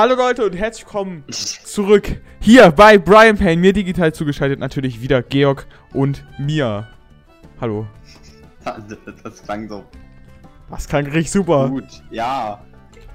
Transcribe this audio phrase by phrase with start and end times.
[0.00, 3.60] Hallo Leute und herzlich willkommen zurück hier bei Brian Payne.
[3.60, 6.88] Mir digital zugeschaltet natürlich wieder Georg und Mia.
[7.60, 7.84] Hallo.
[9.24, 9.84] Das klang so
[10.68, 11.68] Was klang richtig super.
[11.68, 11.84] gut.
[12.10, 12.62] Ja.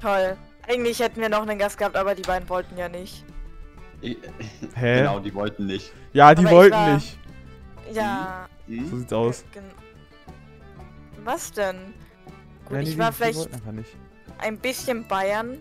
[0.01, 0.35] Toll.
[0.67, 3.23] Eigentlich hätten wir noch einen Gast gehabt, aber die beiden wollten ja nicht.
[4.01, 4.17] Ich-
[4.75, 4.97] Hä?
[4.97, 5.93] Genau, die wollten nicht.
[6.11, 7.17] Ja, die Aber wollten war- nicht.
[7.93, 8.49] Ja.
[8.67, 8.99] So Hm?
[8.99, 9.45] sieht's aus.
[11.23, 11.77] Was denn?
[12.65, 13.49] Gut, Nein, ich war vielleicht
[14.39, 15.59] ein bisschen Bayern.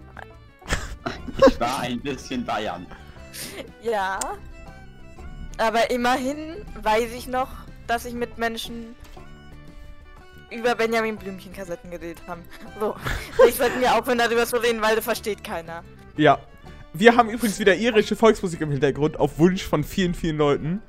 [1.46, 2.86] Ich war ein bisschen Bayern.
[3.82, 4.18] Ja.
[5.58, 7.48] Aber immerhin weiß ich noch,
[7.86, 8.94] dass ich mit Menschen
[10.50, 12.42] über Benjamin Blümchen Kassetten geredet haben.
[12.78, 12.94] So.
[13.36, 15.82] Vielleicht sollten wir aufhören darüber zu reden, weil das versteht keiner.
[16.16, 16.38] Ja.
[16.94, 20.82] Wir haben übrigens wieder irische Volksmusik im Hintergrund auf Wunsch von vielen, vielen Leuten.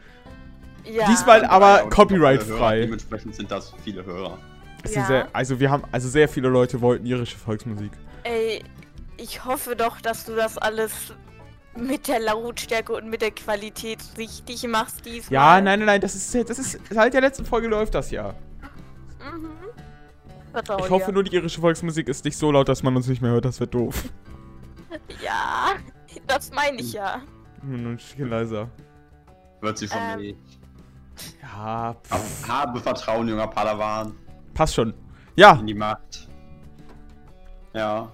[0.84, 1.08] Ja.
[1.08, 2.82] Diesmal aber Und copyright-frei.
[2.82, 4.38] Dementsprechend sind das viele Hörer.
[4.92, 5.06] Ja.
[5.06, 7.92] Sehr, also wir haben, also sehr viele Leute wollten irische Volksmusik.
[8.24, 8.62] Ey,
[9.24, 10.92] ich hoffe doch, dass du das alles
[11.76, 15.34] mit der Lautstärke und mit der Qualität richtig machst diesmal.
[15.34, 18.36] Ja, nein, nein, nein, das ist, das ist seit der letzten Folge läuft das ja.
[19.20, 19.50] Mhm.
[20.52, 21.14] Vertrau Ich hoffe dir.
[21.14, 23.46] nur, die irische Volksmusik ist nicht so laut, dass man uns nicht mehr hört.
[23.46, 24.04] Das wird doof.
[25.24, 25.70] Ja,
[26.28, 27.20] das meine ich ja.
[27.62, 28.70] Hm, Ein leiser.
[29.62, 30.20] Wird sie von Ähm.
[30.20, 30.36] mir.
[31.42, 32.12] Ja, pff,
[32.48, 34.14] Hab- Habe Vertrauen, junger Padawan.
[34.54, 34.94] passt schon.
[35.36, 36.30] Ja, In die Macht.
[37.74, 38.12] Ja.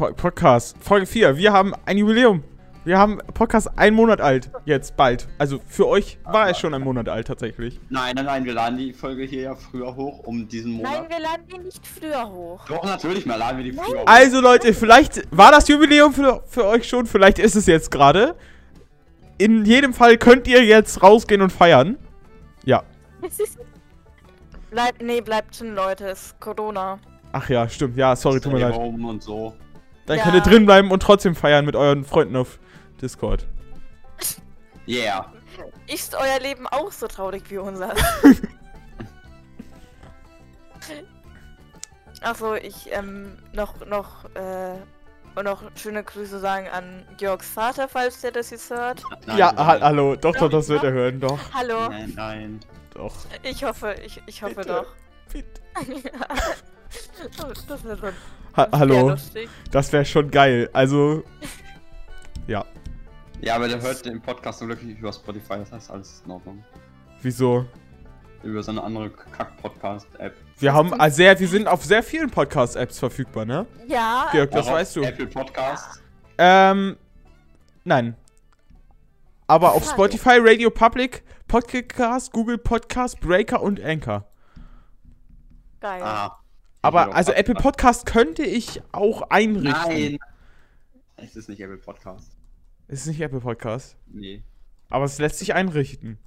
[0.00, 1.36] Po Podcast, Folge 4.
[1.36, 2.42] Wir haben ein Jubiläum.
[2.86, 4.50] Wir haben Podcast ein Monat alt.
[4.64, 5.28] Jetzt bald.
[5.36, 7.78] Also für euch war es schon ein Monat alt tatsächlich.
[7.90, 11.10] Nein, nein, nein, wir laden die Folge hier ja früher hoch, um diesen Nein, Monat.
[11.10, 12.64] wir laden ihn nicht früher hoch.
[12.66, 14.06] Doch, natürlich, mal laden wir die früher hoch.
[14.06, 17.04] Also Leute, vielleicht war das Jubiläum für, für euch schon.
[17.04, 18.36] Vielleicht ist es jetzt gerade.
[19.36, 21.98] In jedem Fall könnt ihr jetzt rausgehen und feiern.
[22.64, 22.84] Ja.
[24.70, 26.08] Bleibt, nee, bleibt drin, Leute.
[26.08, 26.98] Es ist Corona.
[27.32, 27.98] Ach ja, stimmt.
[27.98, 28.78] Ja, sorry, tut mir leid.
[28.78, 29.54] und so.
[30.10, 30.24] Dann Ja.
[30.24, 32.58] könnt ihr drin bleiben und trotzdem feiern mit euren Freunden auf
[33.00, 33.46] Discord.
[34.88, 35.32] Yeah.
[35.86, 37.94] Ist euer Leben auch so traurig wie unser?
[42.22, 44.74] Achso, ich, ähm, noch, noch, äh,
[45.36, 49.04] und noch schöne Grüße sagen an Georgs Vater, falls der das jetzt hört.
[49.26, 50.16] Nein, ja, nein, ha hallo.
[50.16, 51.20] Doch, doch, Doch, das wird er hören.
[51.20, 52.60] Doch, Hallo, Nein, nein.
[52.94, 53.14] doch.
[53.44, 54.68] ich hoffe, ich, ich hoffe Bitte.
[54.68, 54.86] doch.
[55.32, 55.60] Bitte.
[57.68, 58.12] das wäre schon
[58.56, 59.10] Ha hallo.
[59.10, 59.48] lustig.
[59.70, 60.68] Das wäre schon geil.
[60.72, 61.22] Also,
[62.46, 62.64] ja.
[63.40, 66.64] Ja, aber der hört den Podcast nur wirklich über Spotify, das heißt alles in Ordnung.
[67.22, 67.64] Wieso?
[68.42, 70.34] Über so eine andere Kack-Podcast-App.
[70.58, 73.66] Wir haben äh, sehr, wir sind auf sehr vielen Podcast-Apps verfügbar, ne?
[73.86, 75.02] Ja, Georg, das weißt du.
[75.02, 76.02] Apple Podcast.
[76.38, 76.96] Ähm,
[77.84, 78.16] nein.
[79.46, 79.88] Aber auf.
[79.88, 84.24] Spotify, Radio Public, Podcast, Google Podcast, Breaker und Anchor.
[85.80, 86.02] geil.
[86.02, 86.39] Ah.
[86.82, 89.92] Aber Ich also Apple Podcast könnte ich auch einrichten.
[89.92, 90.18] Nein!
[91.16, 92.36] Es ist nicht Apple Podcast.
[92.88, 93.96] Es ist nicht Apple Podcast.
[94.06, 94.42] Nee.
[94.88, 96.18] Aber es lässt sich einrichten.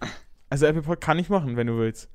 [0.48, 2.08] Also Apple Podcast kann ich machen, wenn du willst.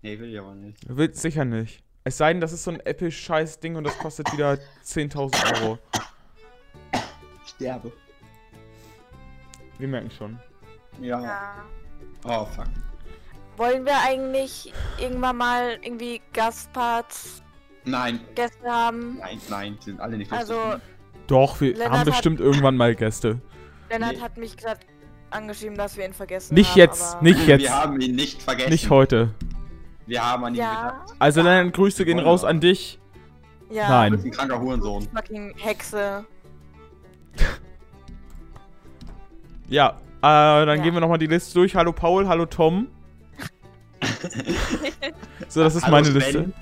[0.00, 0.88] Nee, will ich aber nicht.
[0.88, 1.82] Du willst sicher nicht.
[2.04, 5.78] Es sei denn, das ist so ein Apple-Scheiß-Ding und das kostet wieder 10.000 Euro.
[7.44, 7.92] Sterbe.
[9.78, 10.38] Wir merken schon.
[11.00, 11.20] Ja.
[11.20, 11.64] Ja.
[12.22, 12.66] Oh, fuck.
[13.56, 17.42] Wollen wir eigentlich irgendwann mal irgendwie Gastparts,
[17.84, 18.20] Nein.
[18.34, 19.18] Gäste haben?
[19.18, 20.80] Nein, nein, die sind alle nicht Also, lustig.
[21.28, 23.40] Doch, wir Lennart haben hat- bestimmt irgendwann mal Gäste.
[23.90, 24.20] Lennart Nee.
[24.20, 24.80] hat mich gerade
[25.30, 26.78] angeschrieben, dass wir ihn vergessen Nicht haben.
[26.78, 27.62] jetzt, aber nicht jetzt.
[27.62, 28.70] Wir haben ihn nicht vergessen.
[28.70, 29.30] Nicht heute.
[30.06, 31.16] Wir haben an ihn Ja, gedacht.
[31.18, 32.98] Also dann Grüße gehen raus an dich.
[33.70, 33.88] ja.
[33.88, 34.12] Nein.
[34.12, 35.08] Du bist ein kranker Hurensohn.
[35.14, 36.24] Fucking Hexe.
[39.68, 40.76] Ja, äh, dann Ja.
[40.76, 41.74] gehen wir nochmal die Liste durch.
[41.74, 42.86] Hallo Paul, hallo Tom.
[45.48, 46.14] so, das ist Hallo meine Sven.
[46.14, 46.52] Liste.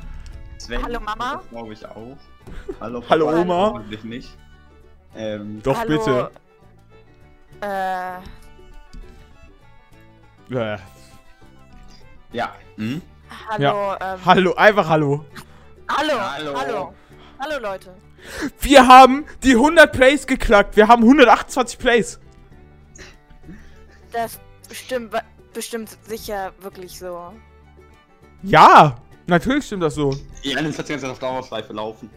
[0.58, 1.42] Sven, Hallo, Mama.
[1.50, 2.16] glaube ich auch.
[2.80, 3.70] Hallo, Hallo, Papa, Oma.
[3.74, 4.36] Hoffentlich nicht.
[5.16, 6.30] Ähm, Doch, Hallo, bitte.
[7.60, 8.18] Äh,
[12.32, 12.52] ja.
[12.76, 13.00] Hm?
[13.48, 15.24] hallo, ähm, hallo, einfach hallo.
[15.88, 16.54] hallo, Hallo.
[16.58, 16.94] hallo,
[17.38, 17.94] hallo, Leute.
[18.60, 20.76] Wir haben die 100 Plays geknackt.
[20.76, 22.20] Wir haben 128 Plays.
[24.12, 25.12] Das bestimmt,
[25.54, 27.32] bestimmt sicher wirklich so.
[28.42, 28.96] Ja,
[29.26, 30.14] natürlich stimmt das so.
[30.42, 32.10] Janis hat die ganze Zeit auf Dauerschleife laufen.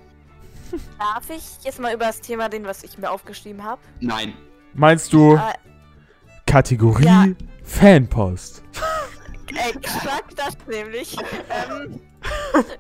[1.00, 3.82] Darf ich jetzt mal über das Thema reden, was ich mir aufgeschrieben habe?
[4.02, 4.34] Nein.
[4.74, 5.54] Meinst du Äh,
[6.46, 7.26] Kategorie Ja.
[7.64, 8.64] Fanpost?
[9.70, 11.16] Exakt das nämlich.
[11.50, 12.02] Ähm,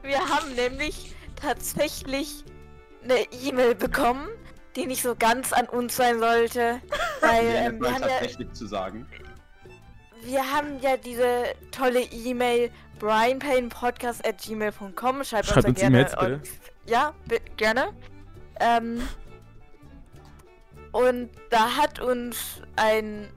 [0.03, 2.43] wir haben nämlich tatsächlich
[3.03, 4.27] eine E-Mail bekommen,
[4.75, 6.81] die nicht so ganz an uns sein sollte.
[7.21, 9.07] Weil ähm, wir, haben ja, tatsächlich zu sagen.
[10.23, 15.23] Wir haben ja diese tolle E-Mail brianpainpodcast at gmail.com.
[15.23, 16.41] Schreibt, Schreibt uns gerne E-Mails, bitte.
[16.43, 17.13] eu- Ja,
[17.57, 17.89] gerne.
[18.59, 19.01] Ähm,
[20.91, 23.27] Und da hat uns ein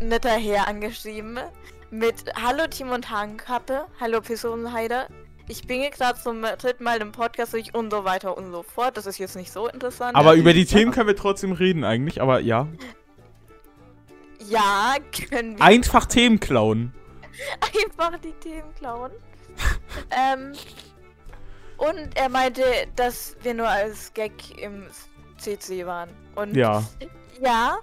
[0.00, 1.38] netter Herr angeschrieben
[1.90, 5.06] mit Hallo Team und Hahnkappe, Hallo Personenheider.
[5.48, 8.62] Ich bin hier gerade zum dritten Mal im Podcast durch und so weiter und so
[8.62, 8.96] fort.
[8.96, 10.16] Das ist jetzt nicht so interessant.
[10.16, 12.68] Aber über die Themen können wir trotzdem reden eigentlich, aber ja.
[14.48, 14.94] Ja,
[15.28, 16.92] können wir Einfach Themen klauen.
[17.62, 19.12] einfach die Themen klauen.
[20.10, 20.52] ähm,
[21.76, 22.62] und er meinte,
[22.96, 24.84] dass wir nur als Gag im
[25.38, 26.10] CC waren.
[26.34, 26.82] Und Ja.
[27.42, 27.78] ja,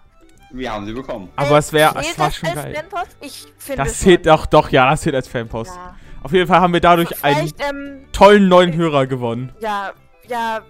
[0.52, 1.30] Wir haben sie bekommen.
[1.36, 2.76] Aber es wäre, es war das schon als geil.
[2.76, 3.18] Fanpost?
[3.22, 5.76] Ich finde Das zählt doch, doch, ja, das zählt als Fanpost.
[5.76, 5.96] Ja.
[6.24, 9.54] Auf jeden Fall haben wir dadurch einen Vielleicht, ähm, tollen neuen Hörer gewonnen.
[9.60, 9.94] ja,
[10.28, 10.62] ja,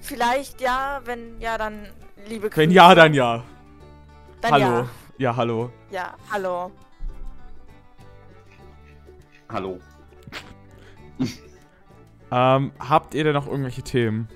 [0.00, 1.86] vielleicht ja, wenn ja, dann
[2.28, 2.56] liebe Grüße.
[2.60, 3.44] Wenn ja, dann ja.
[4.42, 4.88] Dann hallo.
[5.18, 5.36] Ja.
[5.36, 5.70] hallo.
[5.90, 6.70] Ja, ja, hallo.
[9.48, 9.80] Hallo.
[12.34, 14.26] Ähm, habt ihr denn noch irgendwelche Themen?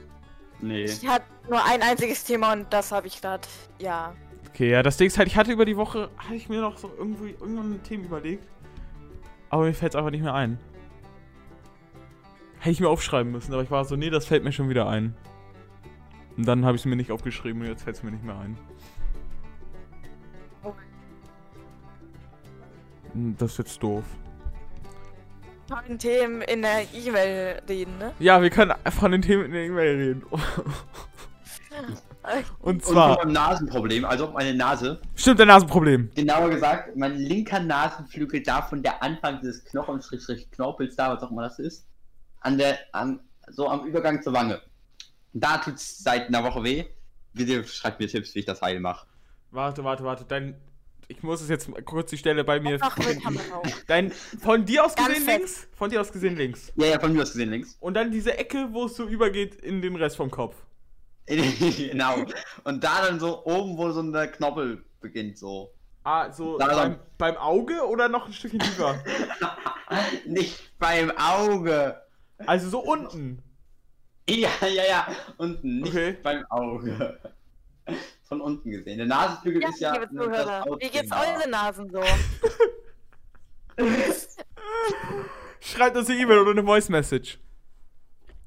[0.60, 0.84] Nee.
[0.84, 3.48] Ich hatte nur ein einziges Thema und das habe ich gerade,
[3.78, 4.12] ja.
[4.50, 6.76] Okay, ja, das Ding ist halt, ich hatte über die Woche, hatte ich mir noch
[6.76, 8.46] so irgendwie irgendwann ein Thema überlegt.
[9.48, 10.58] Aber mir fällt es einfach nicht mehr ein.
[12.58, 14.86] Hätte ich mir aufschreiben müssen, aber ich war so, nee, das fällt mir schon wieder
[14.86, 15.16] ein.
[16.36, 18.38] Und dann habe ich es mir nicht aufgeschrieben und jetzt fällt es mir nicht mehr
[18.38, 18.58] ein.
[23.38, 24.04] Das ist jetzt doof.
[25.68, 28.12] Von Themen in der E-Mail reden, ne?
[28.18, 30.22] Ja, wir können von den Themen in der E-Mail reden.
[32.60, 35.00] Und Und zwar, vom Nasenproblem, also meine Nase.
[35.14, 36.10] stimmt, der Nasenproblem.
[36.14, 41.58] Genauer gesagt, mein linker Nasenflügel, davon der Anfang des Knochen-Knorpels da, was auch immer das
[41.60, 41.86] ist,
[42.40, 44.60] an der, an, so am Übergang zur Wange.
[45.34, 46.84] Da tut's seit einer Woche weh.
[47.32, 49.06] Bitte schreibt mir Tipps, wie ich das heil mache.
[49.52, 50.54] Warte, warte, warte, dein,
[51.08, 52.80] ich muss es jetzt mal kurz die Stelle bei mir.
[52.80, 53.62] Hammerhau.
[53.86, 55.38] Dein, von dir aus Ganz gesehen fest.
[55.38, 55.68] links?
[55.74, 56.72] Von dir aus gesehen links.
[56.76, 57.76] Ja, ja, von mir aus gesehen links.
[57.80, 60.56] Und dann diese Ecke, wo es so übergeht in den Rest vom Kopf.
[61.26, 62.24] genau.
[62.64, 65.72] Und da dann so oben, wo so ein Knorpel beginnt, so.
[66.04, 69.02] Ah, so Da beim, beim Auge oder noch ein Stückchen tiefer?
[70.26, 72.00] Nicht beim Auge.
[72.46, 73.42] Also so unten.
[74.28, 75.08] Ja, ja, ja.
[75.36, 76.16] Unten, nicht Okay.
[76.22, 77.18] beim Auge.
[78.28, 78.98] Von unten gesehen.
[78.98, 79.92] Der Nasenflügel Ja, ist ja.
[79.94, 82.02] liebe Zuhörer, wie geht's eure Nasen so?
[85.60, 87.38] Schreibt uns eine E-Mail oder eine Voice Message.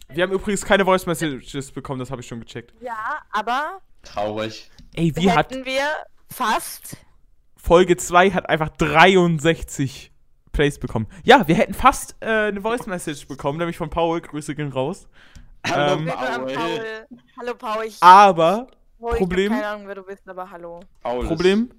[0.10, 2.74] Wir haben übrigens keine Voice Messages bekommen, das habe ich schon gecheckt.
[2.82, 3.82] Ja, aber.
[4.04, 4.70] Traurig.
[4.96, 5.84] Ey, wie hat hätten wir
[6.32, 6.98] fast
[7.58, 10.12] Folge 2 hat einfach 63
[10.52, 11.08] Plays bekommen.
[11.24, 14.20] Ja, wir hätten fast äh, eine Voice Message bekommen, nämlich von Paul.
[14.22, 15.08] Grüße gehen raus.
[15.70, 17.08] Hallo, Ähm, Paul.
[17.40, 18.68] Hallo Paul, ich, Aber
[19.00, 20.80] oh, ich Problem- hab keine Ahnung, wer du bist, aber hallo.
[21.02, 21.72] Paul ist- Problem.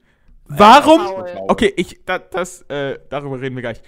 [0.46, 1.05] Warum?
[1.05, 1.31] Paul.
[1.49, 3.81] Okay, ich, da, das, äh, darüber reden wir gleich.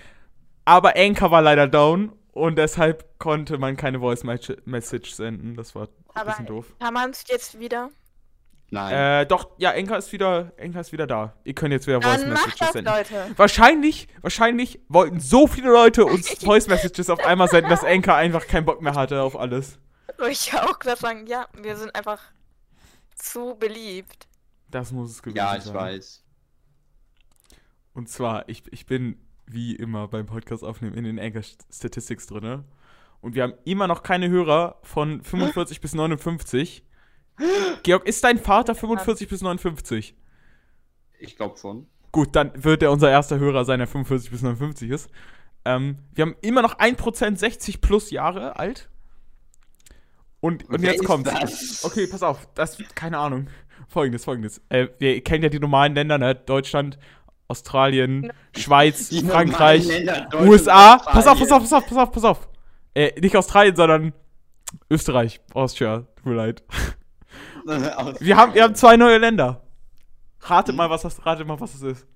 [0.65, 5.57] Aber Anchor war leider down und deshalb konnte man keine Voice Message senden.
[5.57, 6.67] Das war ein Aber bisschen doof.
[6.79, 7.91] kann man es jetzt wieder?
[8.71, 9.23] Nein.
[9.23, 11.35] Äh, doch, ja, Anchor ist wieder, Anchor ist wieder da.
[11.45, 12.95] Ihr könnt jetzt wieder Voice Dann macht Messages das, senden.
[12.95, 13.27] Leute.
[13.37, 18.47] Wahrscheinlich, wahrscheinlich wollten so viele Leute uns Voice Messages auf einmal senden, dass Anchor einfach
[18.47, 19.79] keinen Bock mehr hatte auf alles.
[20.31, 22.21] Ich auch gerade sagen, ja, wir sind einfach
[23.17, 24.29] zu beliebt.
[24.71, 25.75] Das muss es gewesen ja, ich sein.
[25.75, 26.25] weiß.
[27.95, 32.65] Und zwar, ich, ich bin wie immer beim Podcast aufnehmen in den Anchor Statistics drinne.
[33.21, 36.85] Und wir haben immer noch keine Hörer von 45 bis 59.
[37.83, 40.15] Georg, ist dein Vater 45 bis 59?
[41.19, 41.87] Ich glaube schon.
[42.11, 45.11] Gut, dann wird er unser erster Hörer sein, der 45 bis 59 ist.
[45.65, 48.91] Ähm, wir haben immer noch 1% 60 plus Jahre alt.
[50.43, 51.31] Und, und Wer jetzt kommt's.
[51.31, 51.85] das?
[51.85, 52.47] Okay, pass auf.
[52.55, 53.47] Das, keine Ahnung.
[53.89, 54.61] Folgendes, folgendes.
[54.71, 56.35] Äh, wir kennen ja die normalen Länder, ne?
[56.35, 56.99] Deutschland,
[57.49, 60.97] Australien, Schweiz, Die Frankreich, Länder, USA.
[60.99, 62.49] Pass auf, pass auf, pass auf, pass auf, pass auf.
[62.95, 64.13] Äh, nicht Australien, sondern
[64.91, 66.07] Österreich, Austria.
[66.17, 66.63] Tut mir leid.
[68.19, 69.63] Wir haben, wir haben zwei neue Länder.
[70.41, 70.77] Ratet Hm.
[70.79, 72.07] mal, was das, ratet mal, was das ist.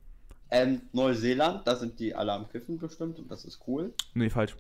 [0.50, 3.92] ähm, Neuseeland, da sind die alle am Kiffen bestimmt und das ist cool.
[4.14, 4.56] Nee, falsch.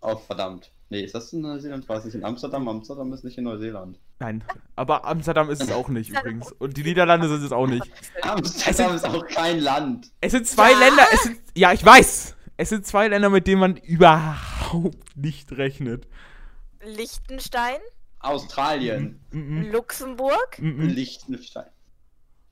[0.00, 0.70] Oh, verdammt.
[0.88, 1.88] Nee, ist das in Neuseeland?
[1.88, 2.68] War es nicht in Amsterdam?
[2.68, 3.98] Amsterdam ist nicht in Neuseeland.
[4.20, 4.44] Nein.
[4.76, 6.52] Aber Amsterdam ist es auch nicht übrigens.
[6.52, 7.82] Und die Niederlande sind es auch nicht.
[8.22, 10.12] Amsterdam ist auch kein Land.
[10.20, 10.78] Es sind zwei Ja.
[10.78, 12.36] Länder, es sind, ja, ich weiß.
[12.56, 16.06] Es sind zwei Länder, mit denen man überhaupt nicht rechnet.
[16.84, 17.78] Liechtenstein,
[18.20, 19.72] Australien, Mhm.
[19.72, 20.82] Luxemburg, Mhm.
[20.82, 21.66] Liechtenstein.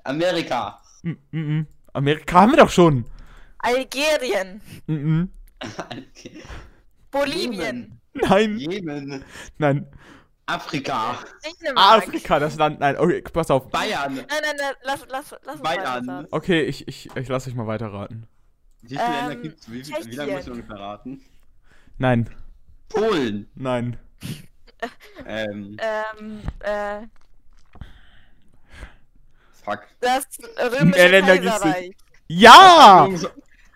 [0.03, 0.83] Amerika.
[1.31, 1.67] Mhm.
[1.93, 3.05] Amerika haben wir doch schon.
[3.59, 5.31] Algerien, Mhm.
[7.15, 9.25] Bolivien, Nein, Jemen.
[9.59, 9.87] nein.
[10.47, 11.19] Afrika.
[11.63, 12.03] Dänemark.
[12.03, 12.79] Afrika, das Land.
[12.81, 13.71] Nein, okay, pass auf.
[13.71, 14.15] Bayern.
[14.15, 16.07] Nein, nein, nein, lass, lass, lass uns Bayern.
[16.07, 16.29] weiter.
[16.33, 18.27] Okay, ich, ich, ich lasse euch mal weiterraten.
[18.83, 19.71] Wie viele Ähm, Länder gibt's?
[19.71, 20.13] Wie, wie Tschechien.
[20.17, 21.23] lange muss ich ungefähr raten?
[21.99, 22.29] Nein,
[22.91, 23.49] Polen.
[23.55, 23.97] nein.
[25.25, 27.07] Ähm, Ähm, äh,
[29.65, 29.81] fuck.
[30.01, 30.27] das
[30.59, 31.97] römische Mehr Länder gibt's Kaiserreich.
[32.29, 33.09] Ja!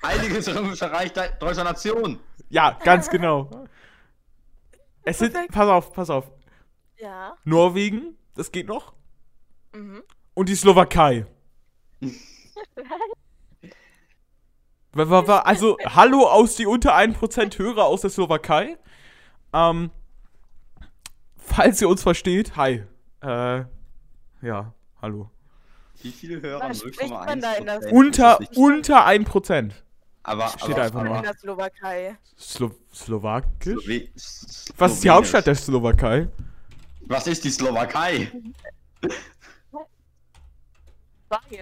[0.05, 2.19] Heiliges Römische Reich de- deutscher Nation.
[2.49, 3.51] Ja, ganz genau.
[5.05, 5.53] Es sind, Perfekt.
[5.55, 6.31] pass auf, pass auf.
[6.99, 7.37] Ja.
[7.45, 8.95] Norwegen, das geht noch.
[9.75, 10.03] Mhm.
[10.35, 11.27] Und die Slowakei.
[14.93, 18.79] Wa- wa- wa- Also, hallo aus die unter 1% Hörer aus der Slowakei.
[19.53, 19.91] Ähm,
[21.37, 22.85] falls ihr uns versteht, hi.
[23.23, 23.65] Äh,
[24.43, 25.31] ja, hallo.
[26.03, 26.69] Wie viele Hörer?
[26.71, 27.93] Was spricht man da in der- 0,1%?
[27.93, 29.73] Unter, unter 1%.
[30.23, 31.17] Aber, steht aber, einfach nur.
[31.17, 32.17] in der Slowakei.
[32.39, 33.85] Slo Slowakisch?
[33.85, 35.09] Slowe- Was ist die Slowenisch.
[35.11, 36.29] Hauptstadt der Slowakei?
[37.07, 38.31] Was ist die Slowakei?
[41.29, 41.59] Frage.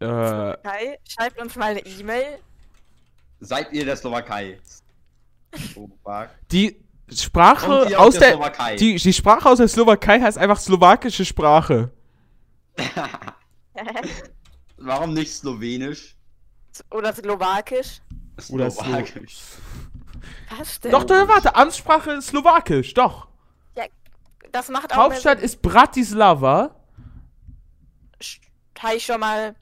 [0.00, 2.38] Äh, Slowakei, schreibt uns mal eine E-Mail.
[3.40, 4.58] Seid ihr der Slowakei?
[5.72, 8.76] Slowak die Sprache aus der, Slowakei?
[8.76, 11.90] die, die Sprache aus der Slowakei heißt einfach slowakische Sprache.
[14.78, 16.16] Warum nicht Slowenisch?
[16.90, 18.00] Oder Slowakisch.
[18.50, 19.38] Oder Slo Slowakisch.
[20.56, 20.92] Was denn?
[20.92, 23.28] Doch, doch, warte, Amtssprache ist slowakisch, doch.
[24.52, 26.74] Das macht auch Hauptstadt ist Bratislava.
[28.78, 29.56] Habe ich schon mal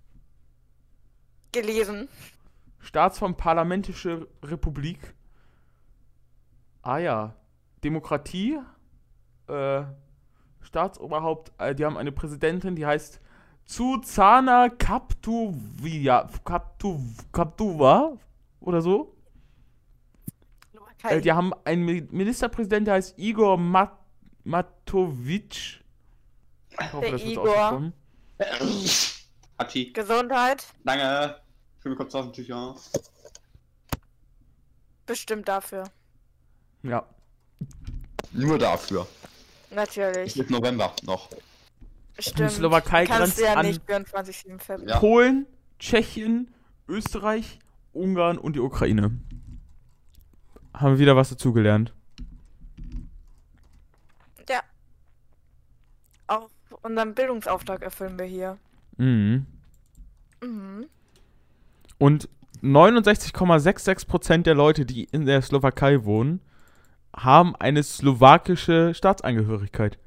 [1.52, 2.08] gelesen.
[2.80, 5.14] Staatsform Parlamentische Republik.
[6.82, 7.35] Ah ja.
[7.82, 8.58] Demokratie.
[9.49, 9.82] Äh,
[10.61, 13.20] Staatsoberhaupt, äh, die haben eine Präsidentin, die heißt
[13.66, 17.00] Zuzana Kaptuvia, Kaptu,
[17.32, 18.16] Kaptuva
[18.61, 19.12] oder so.
[21.02, 23.92] Äh, die haben einen Mi- Ministerpräsidenten, der heißt Igor Mat
[24.44, 25.82] Matovic.
[26.70, 27.49] Ich hoffe, Der das wird Igor.
[27.49, 27.92] ausgesprochen.
[29.58, 29.92] Hatschi.
[29.92, 30.66] Gesundheit.
[30.85, 31.40] Danke.
[31.78, 32.75] Ich will mir kurz auf den Tücher.
[35.06, 35.85] Bestimmt dafür.
[36.82, 37.04] Ja.
[38.32, 39.06] Nur dafür.
[39.70, 40.35] Natürlich.
[40.35, 41.28] Bis November noch.
[42.18, 42.50] Stimmt.
[42.50, 44.88] Slowakei Kannst grenzt du ja an- nicht 24-7 verbringen.
[44.88, 44.99] Ja.
[44.99, 45.46] Polen,
[45.78, 46.52] Tschechien,
[46.88, 47.58] Österreich,
[47.92, 49.18] Ungarn und die Ukraine.
[50.75, 51.92] Haben wir wieder was dazugelernt.
[54.49, 54.61] Ja.
[56.26, 56.49] Auch
[56.82, 58.58] unseren Bildungsauftrag erfüllen wir hier.
[58.96, 59.46] Mhm.
[60.42, 60.87] Mhm.
[61.99, 62.28] Und
[62.62, 66.40] 69,66% der Leute, die in der Slowakei wohnen,
[67.14, 69.99] haben eine slowakische Staatsangehörigkeit.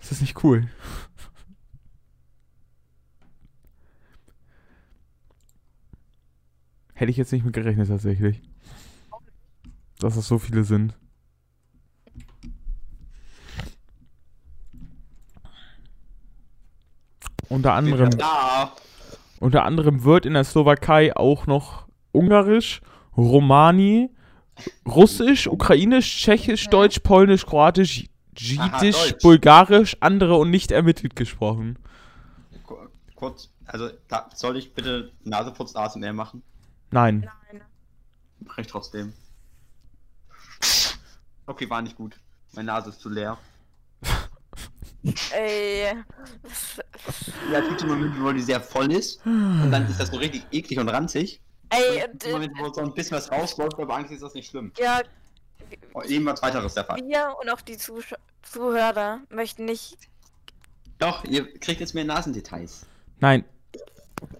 [0.00, 0.68] Ist das nicht cool?
[7.02, 8.40] Hätte ich jetzt nicht mit gerechnet tatsächlich.
[9.98, 10.94] Dass das so viele sind.
[17.48, 18.10] Unter anderem
[19.40, 22.80] unter anderem wird in der Slowakei auch noch Ungarisch,
[23.16, 24.10] Romani,
[24.86, 26.68] Russisch, Ukrainisch, Tschechisch.
[26.68, 28.06] Deutsch, Polnisch, Kroatisch,
[28.36, 29.14] Jiddisch.
[29.22, 31.78] Bulgarisch, andere und nicht ermittelt gesprochen.
[32.64, 32.76] Ku-
[33.16, 36.42] Kurz, also da, soll ich bitte Naseputz ASMR machen?
[36.92, 37.28] Nein.
[37.50, 37.62] Nein.
[38.40, 39.12] Mach ich trotzdem.
[41.46, 42.16] Okay, war nicht gut.
[42.52, 43.36] Meine Nase ist zu leer.
[45.32, 45.86] Ey.
[47.50, 49.24] Ja, es gibt so Momente, wo die sehr voll ist.
[49.26, 51.40] Und dann ist das so richtig eklig und ranzig.
[51.70, 54.50] Ey, Und im Moment, wo so ein bisschen was rausläuft, aber eigentlich ist das nicht
[54.50, 54.72] schlimm.
[54.78, 55.00] ja,
[55.94, 56.98] Oh, Eben was weiteres der Fall.
[56.98, 59.96] wir und auch die Zusch Zuhörer möchten nicht.
[60.98, 62.84] Doch, ihr kriegt jetzt mehr Nasendetails.
[63.20, 63.44] Nein,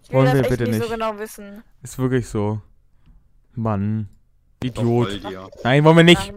[0.02, 1.62] Ich will Wollen das wir echt bitte nicht so genau wissen.
[1.82, 2.60] ist wirklich so.
[3.54, 4.08] Mann.
[4.62, 5.20] Idiot.
[5.64, 6.32] Nein, wollen wir nicht.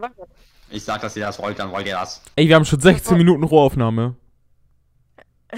[0.70, 2.22] Ich sag, dass ihr das wollt, dann wollt ihr das.
[2.36, 4.16] Ey, wir haben schon 16 Minuten Rohaufnahme.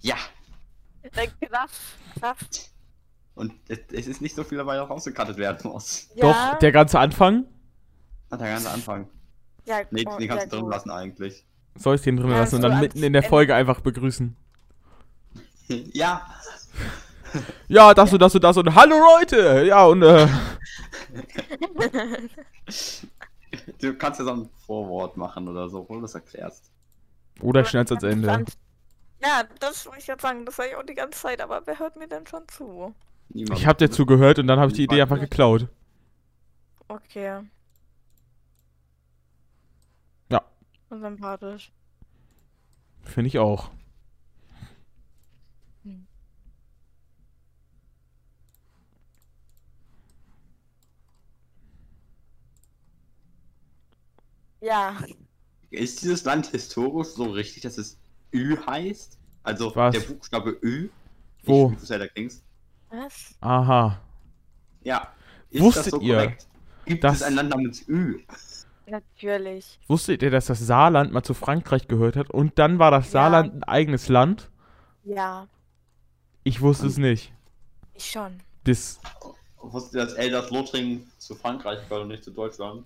[0.00, 0.16] Ja.
[3.34, 6.08] Und es, ist nicht so viel dabei, noch rausgekattet werden muss.
[6.14, 7.46] Ja, Doch, der ganze Anfang.
[8.30, 9.08] Hat der ganze Anfang.
[9.64, 11.46] ja, Nee, oh, den kannst du drin lassen eigentlich.
[11.76, 13.22] Soll ich den drin lassen und dann mitten in der.
[13.22, 14.36] Folge einfach begrüßen?
[15.92, 16.26] ja.
[17.68, 19.64] Ja, das und das und das und hallo Leute!
[19.66, 20.28] Ja, und äh.
[23.80, 26.70] Du kannst ja so ein Vorwort machen oder so, wo du das erklärst.
[27.40, 28.44] Oder schnell ans Ende.
[29.22, 31.78] Ja, das wollte ich jetzt sagen, das sage ich auch die ganze Zeit, aber wer
[31.78, 32.94] hört mir denn schon zu?
[33.28, 33.58] Niemand.
[33.58, 35.68] Ich hab dir zugehört und dann habe ich die Idee einfach geklaut.
[36.88, 37.40] Okay.
[40.30, 40.42] Ja.
[40.90, 41.72] Sympathisch.
[43.04, 43.70] Finde ich auch.
[54.64, 54.96] Ja,
[55.70, 57.98] Ist dieses Land historisch so richtig, dass es
[58.32, 59.18] Ü heißt?
[59.42, 59.92] Also Was?
[59.94, 60.88] der Buchstabe Ü?
[61.44, 61.74] Wo?
[61.78, 62.42] Selber klingst.
[62.90, 63.34] was?
[63.40, 64.00] Aha.
[64.82, 65.12] Ja.
[65.50, 66.36] Ist Wusstet ihr?
[66.86, 68.20] Gibt Das- es ein Land namens Ü?
[68.86, 69.78] Natürlich.
[69.88, 73.10] Wusstet ihr, dass das Saarland mal zu Frankreich gehört hat und dann war das Ja.
[73.12, 74.50] Saarland ein eigenes Land?
[75.04, 75.48] Ja,
[76.44, 77.32] Ich wusste es nicht.
[77.94, 78.40] ich schon.
[78.64, 79.00] Das,
[79.58, 82.84] Wusstet ihr, dass Elsass-Lothringen zu Frankreich gehört und nicht zu Deutschland?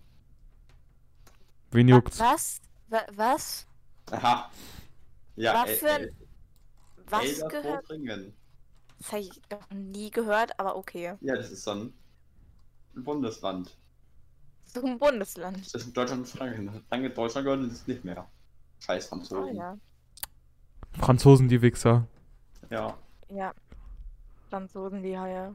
[1.70, 2.18] Wen juckt's?
[2.20, 2.60] Was?
[2.88, 3.66] Wa- Was?
[4.10, 4.50] Aha.
[5.36, 6.16] Ja, Was für ein-
[7.06, 7.54] Was gehört?
[7.64, 8.34] Elsass-Lothringen.
[8.98, 11.14] Das habe ich noch nie gehört, aber okay.
[11.20, 11.92] Ja, das ist dann
[12.96, 13.76] ein Bundesland.
[14.64, 15.58] So ein Bundesland.
[15.64, 16.82] Das ist in Deutschland und Frankreich.
[16.90, 18.26] Lange Deutschland gehört und ist es nicht mehr.
[18.80, 19.56] Scheiß Oh Franzosen.
[19.56, 19.78] ja.
[20.98, 22.06] Franzosen, die Wichser.
[22.70, 22.96] ja.
[23.30, 23.54] Ja.
[24.50, 25.54] Franzosen, die Haie.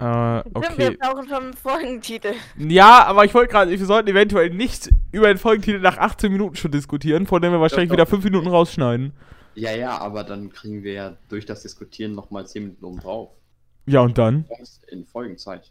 [0.00, 0.72] Äh, okay.
[0.76, 2.34] wir brauchen schon einen Folgentitel.
[2.58, 6.56] Ja, aber ich wollte gerade, wir sollten eventuell nicht über den Folgentitel nach 18 Minuten
[6.56, 7.94] schon diskutieren, vor dem wir wahrscheinlich doch.
[7.96, 9.12] wieder 5 Minuten rausschneiden.
[9.54, 13.30] Ja, ja, aber dann kriegen wir ja durch das Diskutieren nochmal 10 Minuten oben drauf.
[13.86, 14.46] Ja, und dann?
[14.88, 15.70] In Folgenzeit.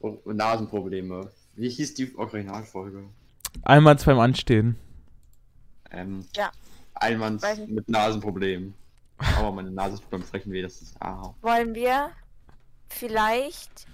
[0.00, 1.30] Oh, Nasenprobleme.
[1.54, 3.04] Wie hieß die Originalfolge?
[3.62, 4.76] Einmal beim Anstehen.
[5.90, 6.50] Ähm, Ja.
[7.02, 7.68] Nicht.
[7.68, 8.74] mit Nasenproblemen.
[9.38, 10.96] Aber meine Nase ist beim Frechen weh, das ist.
[11.00, 11.34] Ah.
[11.42, 12.10] Wollen wir
[12.92, 13.86] vielleicht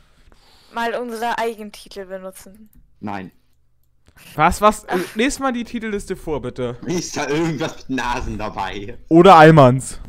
[0.73, 2.69] mal unsere Eigentitel benutzen?
[3.01, 3.33] Nein.
[4.35, 4.85] Was, was?
[4.85, 6.77] Äh, Lest mal die Titelliste vor, bitte.
[6.87, 8.99] Ist da irgendwas mit Nasen dabei?
[9.09, 10.01] Oder Almans.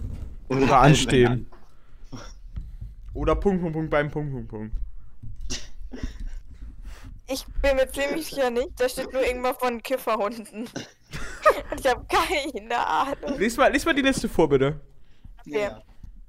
[0.48, 0.80] Oder Allmännern?
[0.86, 1.52] anstehen.
[3.14, 4.76] Oder Punkt, Punkt, Punkt, beim Punkt, Punkt, Punkt.
[7.28, 8.70] Ich bin mir ziemlich sicher nicht.
[8.78, 10.62] Da steht nur irgendwas von Kifferhunden.
[10.62, 13.38] Und ich habe keine Ahnung.
[13.38, 14.80] Lies mal, lies mal die Liste vor, bitte.
[15.46, 15.70] Okay.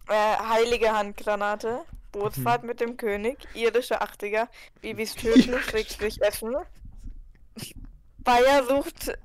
[0.09, 1.81] Äh, heilige Handgranate.
[2.13, 3.39] Bootsfahrt mit dem König.
[3.55, 4.49] Irdische 80er.
[4.81, 6.57] Bibis töten, Schrägstrich essen.
[8.19, 9.19] Bayer sucht.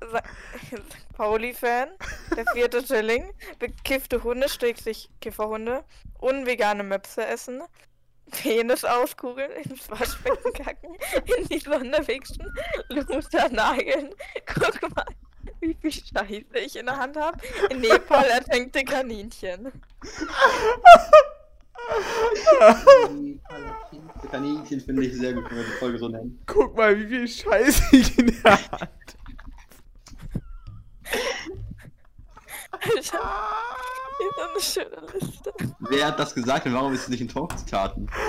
[1.14, 1.88] Pauli-Fan.
[2.36, 3.32] Der vierte Schilling.
[3.58, 5.84] Bekiffte Hunde, Schrägstrich Kifferhunde.
[6.18, 7.62] Unvegane Möpse essen.
[8.30, 10.96] Penis auskugeln, ins Waschbecken kacken,
[11.36, 12.52] in die Sonne wichsen,
[12.88, 14.12] Luther nageln.
[14.46, 15.06] Guck mal,
[15.60, 17.38] wie viel Scheiße ich in der Hand habe.
[17.70, 19.70] In Nepal ertränkte Kaninchen.
[24.22, 26.42] Die Kaninchen finde ich sehr gut, wenn wir die Folge so nennen.
[26.46, 28.90] Guck mal, wie viel Scheiße ich in der Hand.
[32.70, 33.12] Alter, ist
[34.36, 35.52] so eine schöne Liste.
[35.80, 38.08] Wer hat das gesagt und warum ist es nicht in Talk-Zitaten?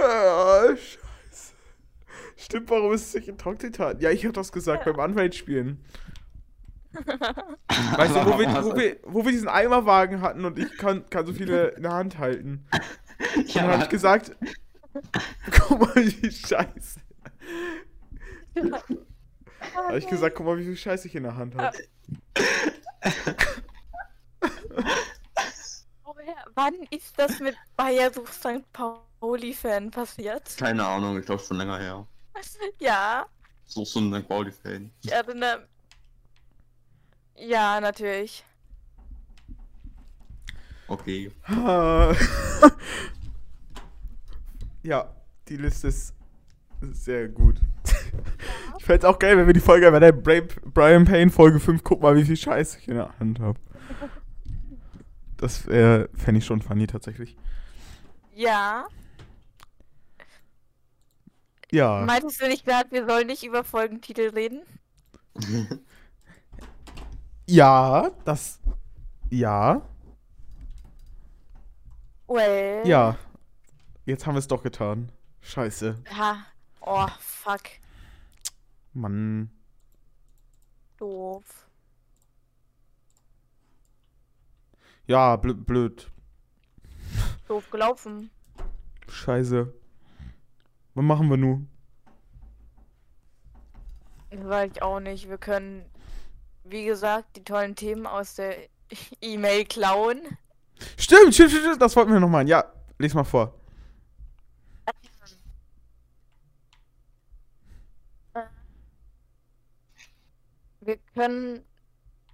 [0.00, 0.98] Ah, Scheiße.
[2.36, 4.00] Stimmt, warum ist es nicht in Talk-Zitat?
[4.00, 5.84] Ja, ich hab das gesagt beim Anwaltspielen.
[6.92, 11.26] Weißt du, wo wir, wo, wir, wo wir diesen Eimerwagen hatten und ich kann, kann
[11.26, 12.66] so viele in der Hand halten.
[13.36, 14.36] Und dann hab ich gesagt,
[15.50, 17.00] guck mal, wie viel Scheiße.
[19.74, 21.76] Hab ich gesagt, guck mal, wie viel Scheiße ich in der Hand habe.
[26.04, 28.70] Woher, wann ist das mit Bayer sucht St.
[28.72, 30.56] Pauli-Fan passiert?
[30.58, 32.06] Keine Ahnung, ich glaube schon länger her.
[32.80, 33.26] Ja,
[33.64, 34.90] So so ein Quality-Fan.
[35.02, 35.68] ich erinnere.
[37.36, 38.44] Ja, natürlich.
[40.88, 41.30] Okay.
[44.82, 45.14] Ja,
[45.48, 46.14] die Liste ist
[46.80, 47.56] sehr gut.
[48.78, 51.84] Ich fände es auch geil, wenn wir die Folge bei der Brian Payne Folge 5
[51.84, 53.56] guck mal, wie viel Scheiße ich in der Hand habe.
[55.36, 57.36] Das äh, fände ich schon funny tatsächlich.
[58.34, 58.88] Ja.
[61.70, 62.02] Ja.
[62.04, 64.62] Meintest du nicht gerade, wir sollen nicht über Folgentitel reden?
[67.46, 68.60] Ja, das.
[69.30, 69.82] Ja.
[72.28, 72.86] Well.
[72.86, 73.16] Ja.
[74.04, 75.10] Jetzt haben wir es doch getan.
[75.40, 76.02] Scheiße.
[76.16, 76.36] Ha.
[76.80, 77.62] Oh, fuck.
[78.92, 79.50] Mann.
[80.98, 81.68] Doof.
[85.06, 85.66] Ja, blöd.
[85.66, 86.10] blöd.
[87.48, 88.30] Doof gelaufen.
[89.08, 89.72] Scheiße.
[90.94, 91.68] Was machen wir nun?
[94.30, 95.28] Weiß ich auch nicht.
[95.28, 95.84] Wir können,
[96.64, 98.56] wie gesagt, die tollen Themen aus der
[99.20, 100.20] E-Mail klauen.
[100.96, 102.46] Stimmt, stimmt, stimmt, das wollten wir noch mal.
[102.48, 102.64] Ja,
[102.98, 103.54] lies mal vor.
[110.80, 111.64] Wir können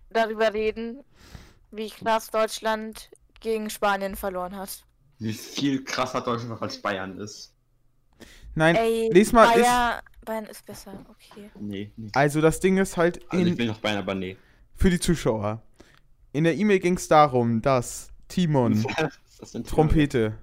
[0.09, 1.05] darüber reden,
[1.71, 3.11] wie krass Deutschland
[3.41, 4.85] gegen Spanien verloren hat.
[5.19, 7.53] Wie viel krasser Deutschland noch als Bayern ist.
[8.59, 9.47] Nein, Ey, lies mal.
[9.47, 11.49] Bayer, Bayern ist besser, okay.
[11.61, 12.11] Nee, nee.
[12.12, 14.37] also das Ding ist halt Also ich in, will noch Bayern, aber nee.
[14.75, 15.62] für die Zuschauer.
[16.33, 20.37] In der E-Mail ging es darum, dass Timon, Was ist das Trompete,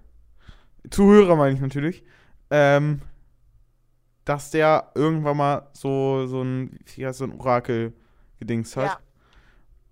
[0.90, 2.04] Zuhörer meine ich natürlich,
[2.52, 3.02] ähm,
[4.24, 7.92] dass der irgendwann mal so, so ein, wie heißt so ein Orakel
[8.40, 8.98] gedings hat.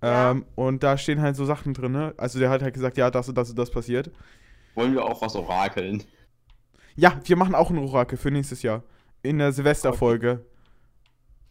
[0.01, 0.31] Ja.
[0.31, 2.13] Ähm, Und da stehen halt so Sachen drin, ne?
[2.17, 4.11] Also der hat halt gesagt, ja, das und das und das passiert.
[4.75, 6.03] Wollen wir auch was orakeln?
[6.95, 8.83] Ja, wir machen auch ein Orakel für nächstes Jahr.
[9.21, 10.45] In der Silvesterfolge.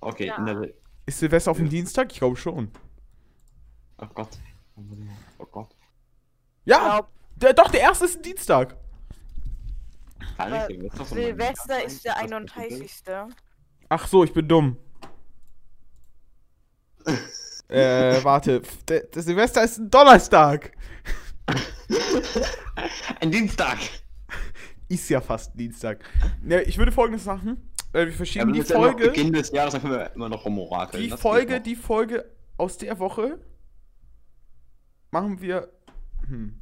[0.00, 0.36] Okay, Ja.
[0.36, 0.70] in der.
[1.06, 2.12] Ist Silvester auf dem Dienstag?
[2.12, 2.70] Ich glaube schon.
[3.98, 4.28] Oh Gott.
[5.38, 5.74] Oh Gott.
[6.64, 8.76] Ja, der, doch, der erste ist ein Dienstag.
[10.36, 12.32] Kann Aber ich Silvester ist der Jahr sein?
[12.34, 12.92] 31.
[13.88, 14.76] Ach so, ich bin dumm.
[17.68, 18.62] äh, warte.
[18.88, 20.72] Der, der Silvester ist ein Donnerstag.
[23.20, 23.78] Ein Dienstag.
[24.92, 26.04] Ist ja fast Dienstag.
[26.46, 27.70] Ja, ich würde folgendes machen.
[27.92, 29.08] Äh, wir verschieben Aber die ist ja Folge.
[29.08, 31.02] Beginn des Jahres, dann können wir immer noch rumorakeln.
[31.02, 32.24] Die Das Folge, die Folge
[32.58, 33.38] aus der Woche
[35.10, 35.70] machen wir.
[36.28, 36.60] Hm.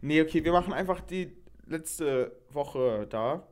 [0.00, 1.36] Nee, okay, wir machen einfach die
[1.66, 3.46] letzte Woche da.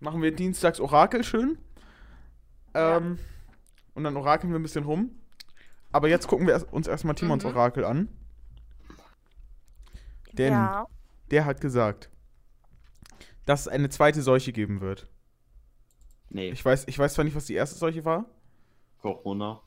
[0.00, 1.58] Machen wir Dienstags Orakel schön.
[2.74, 2.98] Ja.
[2.98, 3.18] Ähm,
[3.94, 5.10] und dann orakeln wir ein bisschen rum.
[5.92, 7.50] Aber jetzt gucken wir erst- uns erstmal Timons Mhm.
[7.50, 8.08] Orakel an.
[10.34, 10.86] Denn ja.
[11.30, 12.10] Der hat gesagt,
[13.44, 15.08] dass es eine zweite Seuche geben wird.
[16.30, 18.24] Nee, Ich weiß, ich weiß zwar nicht, was die erste Seuche war.
[19.00, 19.60] Corona.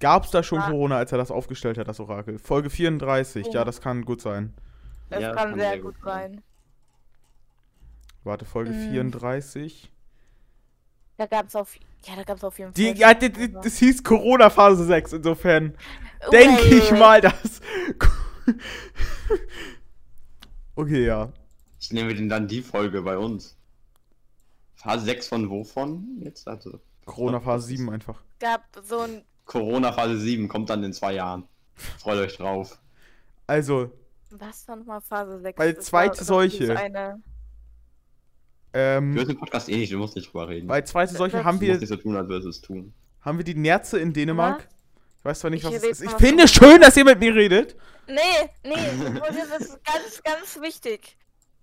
[0.00, 0.68] Gab es da schon Ah.
[0.70, 2.38] Corona, als er das aufgestellt hat, das Orakel?
[2.38, 3.64] Folge 34, ja, Ja.
[3.64, 4.52] das kann gut sein.
[5.10, 6.42] Das Ja, kann sehr gut sein.
[8.24, 8.90] Warte, Folge Mm.
[8.90, 9.90] 34.
[11.16, 12.96] Da gab es auf, ja, da gab es auf jeden Die, Fall.
[12.98, 15.74] ja, die, die, das hieß Corona Phase 6, insofern
[16.20, 17.60] Well, denke ich mal, dass.
[20.76, 21.32] okay, ja.
[21.80, 23.56] Ich nehme denn dann die Folge bei uns.
[24.76, 26.18] Phase 6 von wovon?
[26.20, 26.80] Jetzt also.
[27.04, 28.22] Corona Phase 7 einfach.
[28.38, 31.44] gab so ein, Corona Phase 7 kommt dann in zwei Jahren.
[31.98, 32.78] Freut euch drauf.
[33.46, 33.90] Also,
[34.30, 35.58] was war nochmal Phase 6?
[35.58, 36.76] Weil Das zweite Seuche.
[36.76, 37.20] Eine,
[38.74, 40.66] Du ähm, hörst den Podcast eh nicht, du musst nicht drüber reden.
[40.66, 42.60] bei zweite Seuche Das- haben du musst wir, nicht so tun, als würdest du es
[42.62, 42.94] tun.
[43.20, 44.66] haben wir die Nerze in Dänemark.
[45.22, 46.02] Ich weiß zwar nicht, Ich was es ist.
[46.02, 47.76] Ich finde schön, dass ihr mit mir redet.
[48.08, 48.18] Nee,
[48.64, 48.74] nee,
[49.20, 51.16] das ist ganz, ganz wichtig.